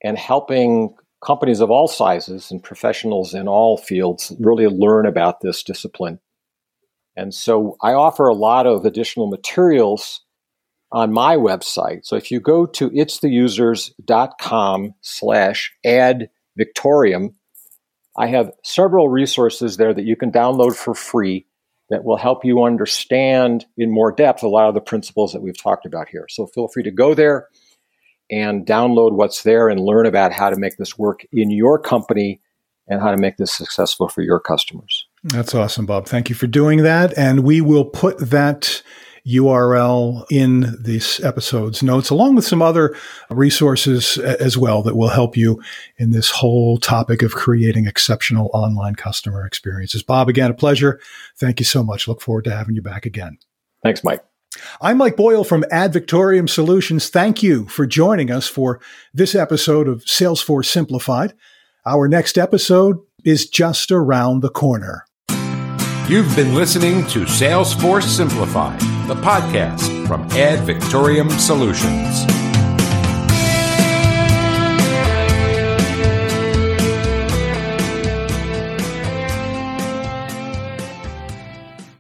and 0.04 0.18
helping 0.18 0.96
companies 1.24 1.60
of 1.60 1.70
all 1.70 1.88
sizes 1.88 2.52
and 2.52 2.64
professionals 2.64 3.34
in 3.34 3.48
all 3.48 3.78
fields 3.78 4.34
really 4.40 4.68
learn 4.68 5.06
about 5.06 5.42
this 5.42 5.64
discipline. 5.64 6.20
And 7.16 7.34
so 7.34 7.78
I 7.82 7.94
offer 7.94 8.28
a 8.28 8.34
lot 8.34 8.66
of 8.66 8.86
additional 8.86 9.28
materials 9.28 10.22
on 10.92 11.14
my 11.14 11.38
website. 11.38 12.06
So 12.06 12.16
if 12.16 12.32
you 12.32 12.40
go 12.40 12.66
to 12.66 12.90
itstheusers.com 12.90 14.94
slash 15.02 15.74
add 15.86 16.30
Victoriam, 16.58 17.36
I 18.18 18.28
have 18.28 18.52
several 18.64 19.08
resources 19.08 19.78
there 19.78 19.94
that 19.94 20.06
you 20.06 20.16
can 20.16 20.32
download 20.32 20.76
for 20.76 20.94
free 20.94 21.46
that 21.90 22.04
will 22.04 22.18
help 22.18 22.44
you 22.44 22.64
understand 22.64 23.66
in 23.78 23.92
more 23.92 24.12
depth 24.12 24.44
a 24.44 24.48
lot 24.48 24.68
of 24.68 24.74
the 24.74 24.82
principles 24.82 25.34
that 25.34 25.42
we've 25.42 25.62
talked 25.62 25.86
about 25.86 26.10
here. 26.10 26.26
So 26.30 26.48
feel 26.48 26.68
free 26.68 26.84
to 26.84 26.92
go 26.92 27.14
there 27.14 27.48
and 28.32 28.66
download 28.66 29.12
what's 29.12 29.44
there 29.44 29.68
and 29.68 29.80
learn 29.80 30.06
about 30.06 30.32
how 30.32 30.50
to 30.50 30.56
make 30.56 30.78
this 30.78 30.98
work 30.98 31.26
in 31.32 31.52
your 31.52 31.78
company 31.78 32.42
and 32.88 33.02
how 33.02 33.12
to 33.12 33.18
make 33.18 33.38
this 33.38 33.54
successful 33.54 34.08
for 34.08 34.22
your 34.22 34.40
customers. 34.40 35.08
That's 35.24 35.54
awesome, 35.54 35.86
Bob. 35.86 36.08
Thank 36.08 36.30
you 36.30 36.36
for 36.36 36.48
doing 36.48 36.84
that. 36.84 37.16
And 37.18 37.42
we 37.44 37.62
will 37.62 37.86
put 37.86 38.18
that 38.20 38.82
URL 39.28 40.26
in 40.32 40.76
this 40.82 41.24
episode's 41.24 41.84
notes, 41.84 42.10
along 42.10 42.36
with 42.36 42.46
some 42.46 42.62
other 42.62 42.96
resources 43.30 44.18
as 44.18 44.58
well 44.58 44.82
that 44.82 44.96
will 44.96 45.10
help 45.10 45.38
you 45.38 45.62
in 45.98 46.12
this 46.12 46.32
whole 46.32 46.78
topic 46.80 47.22
of 47.22 47.36
creating 47.36 47.86
exceptional 47.86 48.50
online 48.54 48.96
customer 48.96 49.46
experiences. 49.46 50.02
Bob, 50.02 50.28
again, 50.28 50.50
a 50.50 50.56
pleasure. 50.56 51.00
Thank 51.38 51.60
you 51.60 51.66
so 51.66 51.84
much. 51.84 52.08
Look 52.08 52.22
forward 52.22 52.46
to 52.46 52.52
having 52.52 52.76
you 52.76 52.82
back 52.82 53.06
again. 53.06 53.38
Thanks, 53.84 54.04
Mike. 54.04 54.24
I'm 54.82 54.98
Mike 54.98 55.16
Boyle 55.16 55.44
from 55.44 55.64
Ad 55.72 55.94
Victoriam 55.94 56.48
Solutions. 56.48 57.10
Thank 57.10 57.42
you 57.42 57.68
for 57.68 57.86
joining 57.86 58.32
us 58.32 58.48
for 58.48 58.80
this 59.14 59.36
episode 59.36 59.88
of 59.88 60.04
Salesforce 60.04 60.66
Simplified. 60.66 61.34
Our 61.86 62.08
next 62.08 62.38
episode 62.38 63.00
is 63.24 63.50
just 63.50 63.92
around 63.92 64.42
the 64.42 64.50
corner. 64.50 65.06
You've 66.10 66.36
been 66.36 66.54
listening 66.54 67.08
to 67.08 67.22
Salesforce 67.22 68.04
Simplified, 68.04 68.80
the 69.08 69.16
podcast 69.16 70.08
from 70.08 70.24
Ad 70.32 70.60
Victoriam 70.66 71.30
Solutions. 71.30 72.41